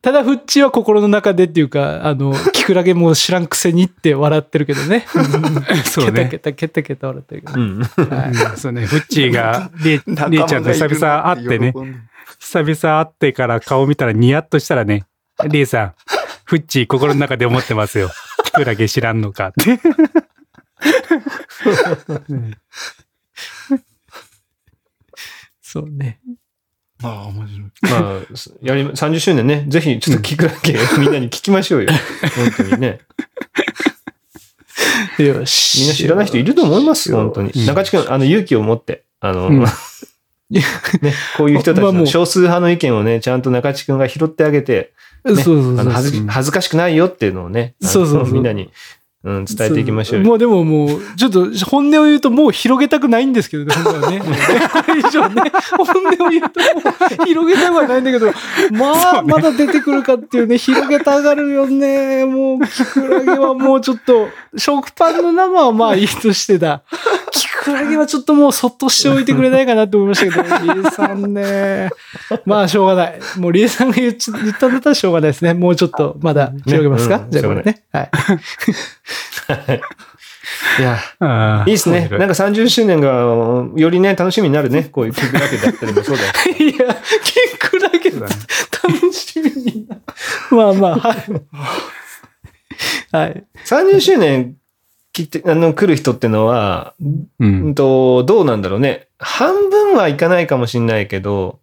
[0.00, 5.06] ただ、フッチは心の中でっていうか、あの、キクラゲも知らんくせにって笑ってるけどね。
[5.84, 6.28] そうね。
[6.28, 7.60] ケタケタケタケタ笑ってるけど。
[7.60, 7.82] うん。
[8.56, 11.72] そうね、フッチーが、りえりえちゃんと久々会ってね、
[12.40, 15.04] 久々会ってから顔見たらニヤッとしたらね、
[15.48, 15.92] りえさん、
[16.44, 18.10] フッチー心の中で思ってますよ。
[18.52, 19.80] キクラゲ知らんのかって。
[25.62, 26.20] そうね。
[27.02, 27.70] ああ、面白い。
[27.82, 28.20] まあ、
[28.62, 31.90] やり、30周年ね、ぜひちょっと聞くだけみんなに聞きましょうよ。
[32.36, 33.00] 本当にね。
[35.18, 35.80] よし。
[35.80, 37.50] みんな知らない人いると思いますよ、本当に。
[37.54, 39.64] うん中地君、あの、勇気を持って、あの、うん
[40.50, 40.62] ね、
[41.38, 44.92] こういう人たちの少数派の意見をね、ちゃんと中地君が拾ってあげて、
[45.26, 48.70] そうそうそうあの恥ずうん恥ずかしくないよっていうのをね、そうそうみんなに、
[49.24, 50.26] うん、伝えていきましょうよ。
[50.26, 50.38] もう。
[50.38, 54.18] でももう、ちょっと本音を言うともう広げたくないんですけどね、本当はね。
[54.20, 54.26] こ
[54.92, 58.32] れ以上ね、本音を言うともう広げたくはないんだけど、
[58.72, 62.24] まあ、まだ出てくるかっていうね、広げたがるよね。
[62.24, 66.82] もう、キクラゲはもうちょっと、食パンの生はまあいいとしてだ。
[67.30, 71.90] キクラゲはちょっともうそっとしておいてくれないかなって思いましたけど、 リエさんね。
[72.44, 73.20] まあ、しょうがない。
[73.38, 75.54] もうリエさんが言っち言ったんだったらしょうがないですね。
[75.54, 77.84] もうちょっと、まだ広げますか、ねうんじゃあこれね。
[77.92, 78.10] はい。
[80.80, 82.08] いや、ああいいですね。
[82.10, 83.08] なんか30周年が、
[83.76, 84.88] よりね、楽しみになるね。
[84.90, 86.32] こういう曲だけだったりもそうだよ。
[86.58, 89.96] いや、キクラゲ楽しみにな。
[90.50, 91.16] まあまあ、はい。
[93.12, 93.44] はい。
[93.66, 94.56] 30周年
[95.12, 97.44] 来て、あの、来る人ってのは、う。
[97.44, 99.08] うんんと、どうなんだろうね。
[99.18, 101.60] 半分はいかないかもしれないけど、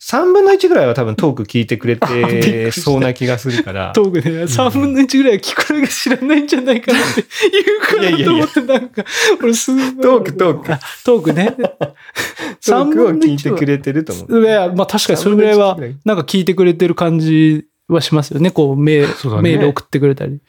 [0.00, 3.92] 3分の1ぐらいは多分トーク聞いてくれて そうな気がするから。
[3.94, 9.04] トークで3分の1ぐらいはキクラゲ知らないんじゃないかなって言うかなと思って、なんか、
[9.42, 10.02] 俺すごい。
[10.02, 10.80] トークトークあ。
[11.04, 11.54] トークね。
[12.64, 14.42] トークを聞いてくれれてると思う。
[14.42, 18.50] いや、まあ確かにそれぐらいは3分の1ぐらい、なんか聞いてくれてる感じはしますよね。
[18.50, 20.40] こう、ねメール送ってくれたり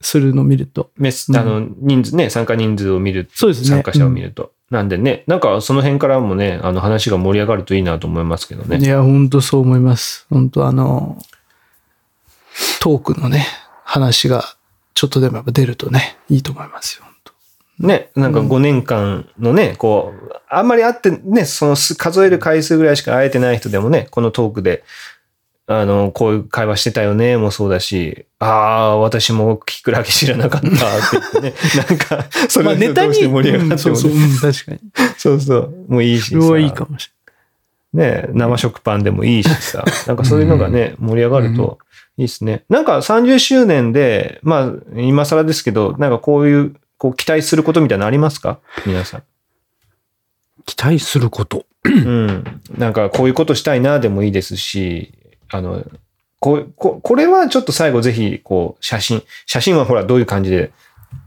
[0.00, 0.90] するのを見ると。
[0.96, 3.28] メス、うんあの、人数ね、参加人数を見る。
[3.34, 4.52] そうですね参加者を見ると。
[4.70, 8.78] なんでね、なんかその辺からもね、あの話が盛り上がるといいなと思いますけどね。
[8.78, 10.26] いや、本当そう思います。
[10.30, 11.18] 本当あの、
[12.80, 13.46] トークのね、
[13.84, 14.44] 話が
[14.94, 17.08] ちょっとでもやっぱ出るとね、いいと思いますよ。
[17.78, 24.82] ね、なんか5年間のね、こう、あんまり会ってね、その数数える回数ぐらいしか会えてない人でもね、このトークで、
[25.70, 30.76] あの、こういう会話してたよね、もそうだし、ああ、私もキクラゲ知らなかったって
[31.12, 31.54] 言ってね。
[31.88, 34.78] なんか、そまあれネタに、盛り上がってもそうそう、うん確かに。
[35.18, 35.74] そうそう。
[35.88, 36.40] もういいしさ。
[36.40, 37.10] それはいいかもし
[37.92, 39.84] ね、生食パンでもいいしさ。
[40.06, 41.78] なんかそういうのがね、盛り上がると
[42.16, 42.64] いいですね。
[42.70, 48.58] なんか30周年で、まあ、今更ですけど、なんかこういう、こう期待することみたいなのありますか？
[48.86, 49.22] 皆さん。
[50.64, 51.66] 期待すること。
[51.84, 52.44] うん。
[52.76, 55.12] なんかこういうことしたいなでもいいですし、
[55.50, 55.84] あの、
[56.40, 60.72] こうここれはちょっと最後ぜひ、こう、写真、写真はほらどういう感じで、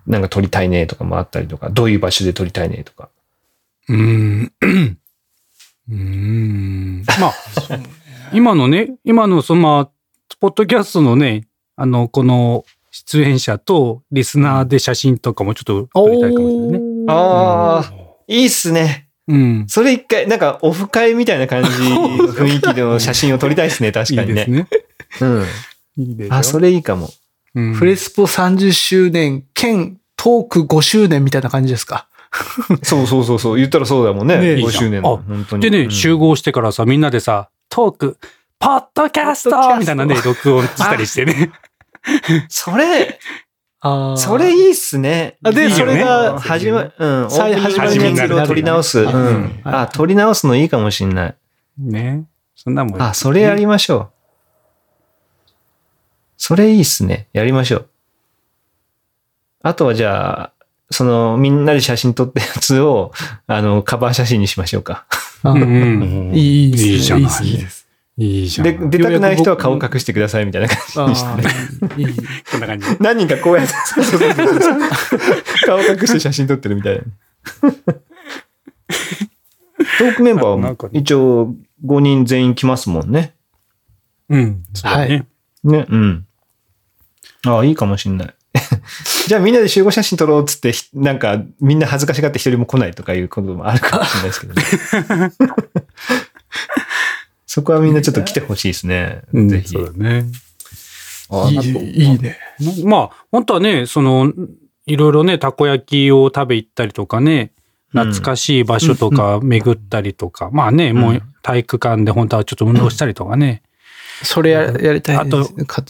[0.08, 3.10] なんか撮りたいねとかもあったりとか、どういう場所で撮りたいねとか。
[3.90, 4.54] うーん。
[4.62, 7.04] うーん。
[7.20, 7.34] まあ、
[8.34, 9.90] 今のね、今のその、まあ、
[10.40, 17.06] ポッドキャストのね、あの、この出演者とリスナーで写真とかもちょっと撮りたいかもしれないね。
[17.08, 17.94] ああ、
[18.28, 19.08] いいっすね。
[19.32, 19.66] うん。
[19.68, 24.34] それ一回、なんかオフ会みたいな感じ、 雰囲気での写真を撮りたいですね、確かにね。
[24.34, 24.68] いいですね。
[25.22, 25.46] うん。
[25.98, 27.10] いいでしょあ、それいいかも。
[27.54, 32.08] うんフレスポ30周年兼トーク5周年みたいな感じですか？
[32.84, 33.58] そうそうそうそう。
[33.58, 34.38] 言ったらそうだもんね。
[34.38, 35.22] ね5周年の。
[35.26, 35.64] あ本当に。
[35.64, 38.18] でね、うん集合してからさ、みんなでさ、トーク、
[38.60, 41.52] ポッドキャストみたいなね、録音したりしてね。
[42.48, 43.20] それ、
[43.84, 45.38] あそれいいっすね。
[45.44, 47.32] あでいいよねそれが始ま、うん。
[47.32, 49.00] 最始ま始りのやつを取り直す。
[49.00, 49.12] ううん
[49.44, 49.62] ん。
[49.64, 51.36] あ、取り直すのいいかもしんない。
[51.80, 52.26] ね。
[52.56, 53.02] そんなもん。
[53.02, 54.10] あ、それやりましょう。
[56.38, 57.28] それいいっすね。
[57.34, 57.90] やりましょう。
[59.64, 60.54] あとはじゃあ、
[60.92, 63.12] その、みんなで写真撮ったやつを、
[63.48, 65.06] あの、カバー写真にしましょうか。
[65.42, 65.66] あうんう
[66.32, 66.36] ん。
[66.36, 66.90] いいですね。
[66.92, 67.81] いいじゃないいですね
[68.22, 68.66] いいじゃん。
[68.66, 71.44] で、出たくない人は顔隠してくださいみたいな感じにしてあね。
[71.96, 72.16] ーいいいい
[72.52, 72.86] こんな感じ。
[73.00, 73.74] 何人かこうやって、
[75.66, 77.04] 顔隠して写真撮ってるみたいな。
[79.98, 81.56] トークメンバーも一応
[81.86, 83.34] 5人全員来ますもんね。
[84.30, 84.64] うん。
[84.74, 85.26] そうだね。
[85.64, 85.88] ね。
[85.90, 86.28] うん。
[87.48, 88.36] ああ、いいかもしんない。
[89.28, 95.32] じゃあみんなで集合写真撮ろうっつって、ひなんかみんな恥ずかしがって一人も来ないとかいうこともあるかもしれないですけどね。
[97.54, 99.24] そこはみんなちょっと来てほしいですね。
[99.34, 99.50] うん。
[99.50, 99.68] ぜひ。
[99.68, 100.24] そうだね。
[101.30, 102.38] あいいいいね。
[102.86, 104.32] まあ、本当はね、その、
[104.86, 107.52] いろいろね、たこ焼きを食べ行ったりとかね、
[107.90, 113.64] 懐かしい場所とか巡ったりとか、まあね、もう体育館で本当はちょっと運動したりとかね、
[114.24, 115.46] それややりたいあと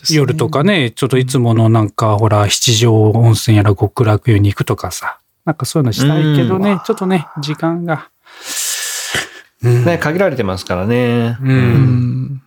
[0.10, 8.10] 夜とかね、ちょっといつものなんか、ほら、七条温泉やら極楽湯に行くとかさ、なんかそういうのしたいけどね、ちょっとね、時間が。
[9.64, 11.38] うんね、限られてますからね。
[11.42, 11.44] う。
[11.44, 11.52] うん
[12.36, 12.42] ん。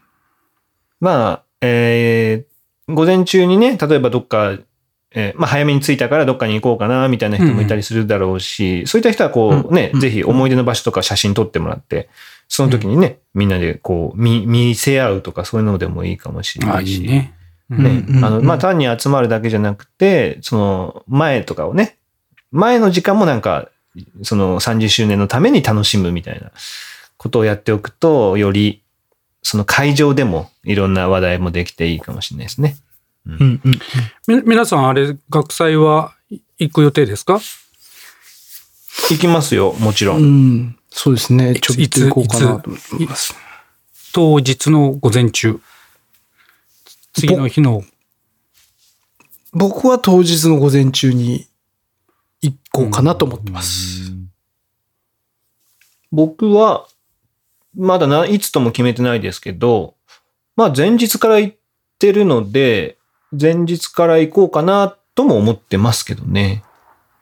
[1.01, 4.59] まあ、えー、午前中にね、例えばどっか、
[5.17, 12.09] えーまあ早めに着いたからどっかに行こうかな、みたいな人もいたりするだろうし、そういった人はこうね、うんぜひ思い出の場所とか写真撮ってもらって、
[12.49, 17.03] その時にね、みんなでこう、見、見せ合うとかそういうのでもいいかもしれあ、ないし。
[17.03, 17.33] いいね。
[17.71, 17.75] あ
[18.31, 21.97] の、まあ単に集まるだけじゃなくて、その前とかをね、
[22.51, 23.69] 前の時間もなんか、
[24.23, 26.51] その30周年のために楽しむみたいな
[27.25, 28.83] ことをやっておくと、より、
[29.43, 32.77] その会場でもいろんな話題もできていいかもしれないですね。
[33.27, 33.81] うんうん
[34.29, 36.14] み、皆さん、あれ、学祭は
[36.59, 37.41] 行く予定ですか？
[39.11, 40.16] 行きますよ、もちろ。
[40.16, 40.79] うんん。
[40.91, 41.55] そうですね。
[41.55, 43.35] ちょびっと行こうかなと思います。
[44.12, 45.59] 当日の午前中。
[47.14, 47.85] 次の日の、
[49.53, 51.49] 僕は当日の午前中に
[52.43, 54.12] 行こうかなと思ってます。
[56.12, 56.87] 僕は、
[57.77, 59.95] まだな、いつとも決めてないですけど、
[60.57, 61.57] まあ前日から行っ
[61.99, 62.97] てるので、
[63.39, 66.62] 前日から行こうかなとも思ってますけどね。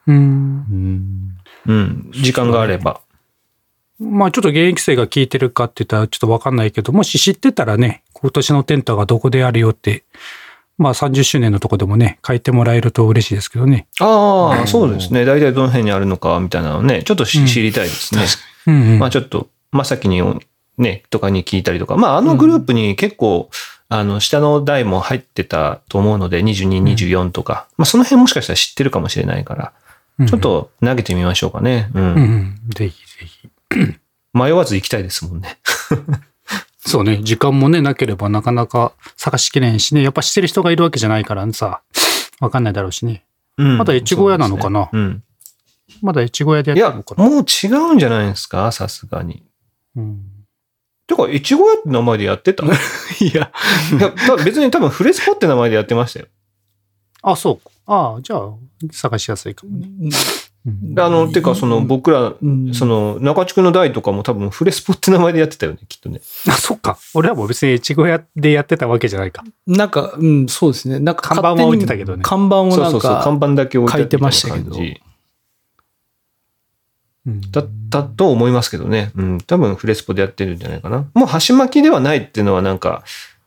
[0.06, 1.36] うん。
[1.66, 3.00] うん、時間があれば。
[3.98, 10.04] まあちょっと現役生が聞いてるかって言ったらちょっとわかんないけど、もし知ってたらね、今年のテントがどこであるよって、
[10.76, 13.86] まあ30周年のとこでもね、書いてもらえると嬉しいですけどね。
[14.00, 15.24] ああ、そうですね。
[15.24, 18.22] 大体どの辺にあるのかみたいなのね、ちょっとしうん知りたいですね。
[18.66, 18.98] うん、うん。
[18.98, 20.22] まあちょっと、まさきに
[20.78, 23.50] ね、とかに聞いたりとか、まああのグループに結構、
[23.88, 29.72] あの、下の台も入ってたと思うので、22、24とか、まあその辺もしかしたら知ってるかもしれないから、
[30.18, 31.90] うんちょっ、と投げてみましょうかね。
[31.94, 32.02] うん。
[32.02, 32.60] うん、うん。
[32.74, 33.48] ぜひぜひ。
[34.34, 35.58] 迷わず行きたいですもんね。
[36.84, 41.80] そうね、時間もね、なければなかなか探しきれんしね、やっぱ知ってる人がいるわけじゃないからさ、
[42.40, 43.24] わかんないだろうしね。
[43.58, 45.20] うんまだ越後屋なのかなそうですね
[46.02, 47.28] まだ越後屋でやってるのかな。
[47.28, 48.72] もう違うんじゃないですか？
[48.72, 49.42] さすがに。
[49.96, 50.22] うん
[51.06, 52.64] てか、越後屋って名前でやってた？
[52.64, 52.68] い
[53.26, 53.50] いや、
[54.00, 56.26] や、た別に多分フレスポって名前でやってましたよ。
[57.22, 57.68] あ、そう。
[57.86, 58.52] ああ、じゃあ、
[58.92, 59.88] 探しやすいかもね。
[60.64, 66.20] うんあの、てか、その、僕ら、うんその、中地区の代とかも多分、フレスポって名前でやってたよね、きっとね。
[66.48, 66.98] あ、そっか。
[67.14, 69.42] 俺らも別に越後屋でやってたわけじゃないか。
[69.66, 71.00] なんか、うん、そうですね。
[71.00, 74.76] なんか看板は置いてたけどね看板をなんそうそうそう、看か、板だけ置いてあ書いてましたけど
[77.26, 79.12] だったと思いますけどね。
[79.14, 81.06] うん、多分、フレスポでやってるんじゃないかな。
[81.14, 83.04] もう、箸巻きではないっていうのは、なんか、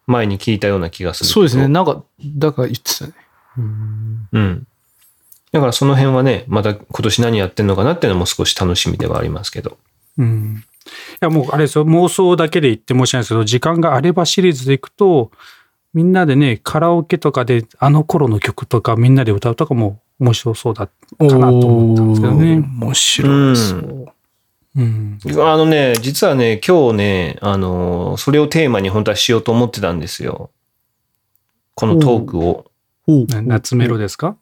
[0.08, 1.30] 前に聞いたような気がする。
[1.30, 1.68] そうですね。
[1.68, 3.14] なんか、だから言ってたね。
[3.58, 4.68] うんうん。
[5.52, 9.78] だからその辺はね、また今年何やってんのかなっていうのも少し楽しみではありますけど。
[10.18, 10.64] うん。
[10.66, 15.32] いや、もうあれですよ、妄想だけで言って申し訳ないですけど、時間があればシリーズでいくと、
[15.94, 22.56] みんなでね、カラオケとかで、あの頃の曲とかみんなで歌うとかも面白そうだかなと思ったんですけどね。
[22.80, 24.06] 面白いそう。
[24.78, 25.20] うん。
[25.38, 30.52] あのね、実はね、今日ね、あの、それをテーマに本当はしようと思ってたんですよ。
[31.74, 32.66] このトークを。
[33.08, 34.36] な夏メロですか？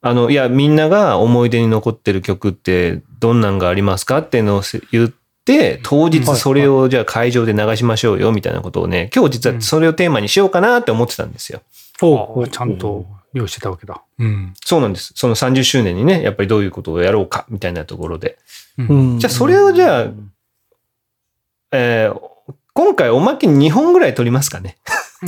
[0.00, 5.08] あの、いや、みんなが思い出に残ってる曲ってどんなんがありますかっていうのをせ言っ
[5.44, 11.62] て、当日それをじゃあ会場で流しましょうよみたいなことをね、今日実はそれをテーマにしようかなって思ってたんですよ。
[12.00, 14.02] ああちゃんと用意してたわけだ。
[14.18, 14.54] うん。
[14.64, 15.12] そうなんです。
[15.14, 18.38] その30周年にね、やっぱりどういうことをやろうかみたいなところで。
[18.78, 18.82] う
[19.14, 20.06] んじゃあそれをじゃあ、
[21.72, 22.20] えー
[22.74, 24.76] 今回おまけに2本ぐらい撮りますかね。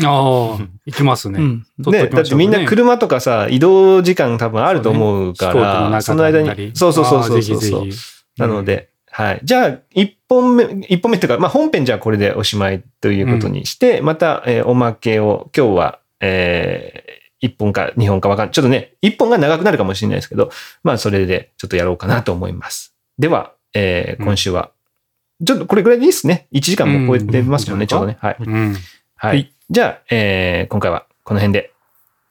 [0.05, 1.41] ああ、いきますね。
[1.41, 1.59] うん。
[1.59, 8.41] ね、撮っときましょうだってみんな車とかさ、移動時間多分あると思うから、中その間に、そうそうそうそうそうそうぜひぜひ。
[8.41, 9.41] なので、はい。
[9.43, 18.55] じゃあ、一本目、一本目っていうか、まあ本編じゃあこれでおしまいということにして、また、えーおまけを、今日は、えー、一本か二本かわかんない。
[18.55, 20.51] ちょっとね、一本が長くなるかもしれないですけど、
[20.83, 22.95] まあそれでちょっとやろうかなと思います。
[23.19, 24.71] では、えー今週は、
[25.45, 26.49] ちょっとこれぐらいでいいですね。
[26.53, 28.19] 1時間も超えてますもんね、うんちょうどね。
[28.21, 28.37] はい。
[28.39, 28.77] うん。
[29.17, 29.53] はい。
[29.71, 31.73] じゃあ、えー今回はこの辺で、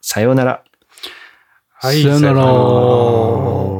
[0.01, 0.63] さようなら。
[1.73, 2.01] はい。
[2.01, 3.78] さよならさよなら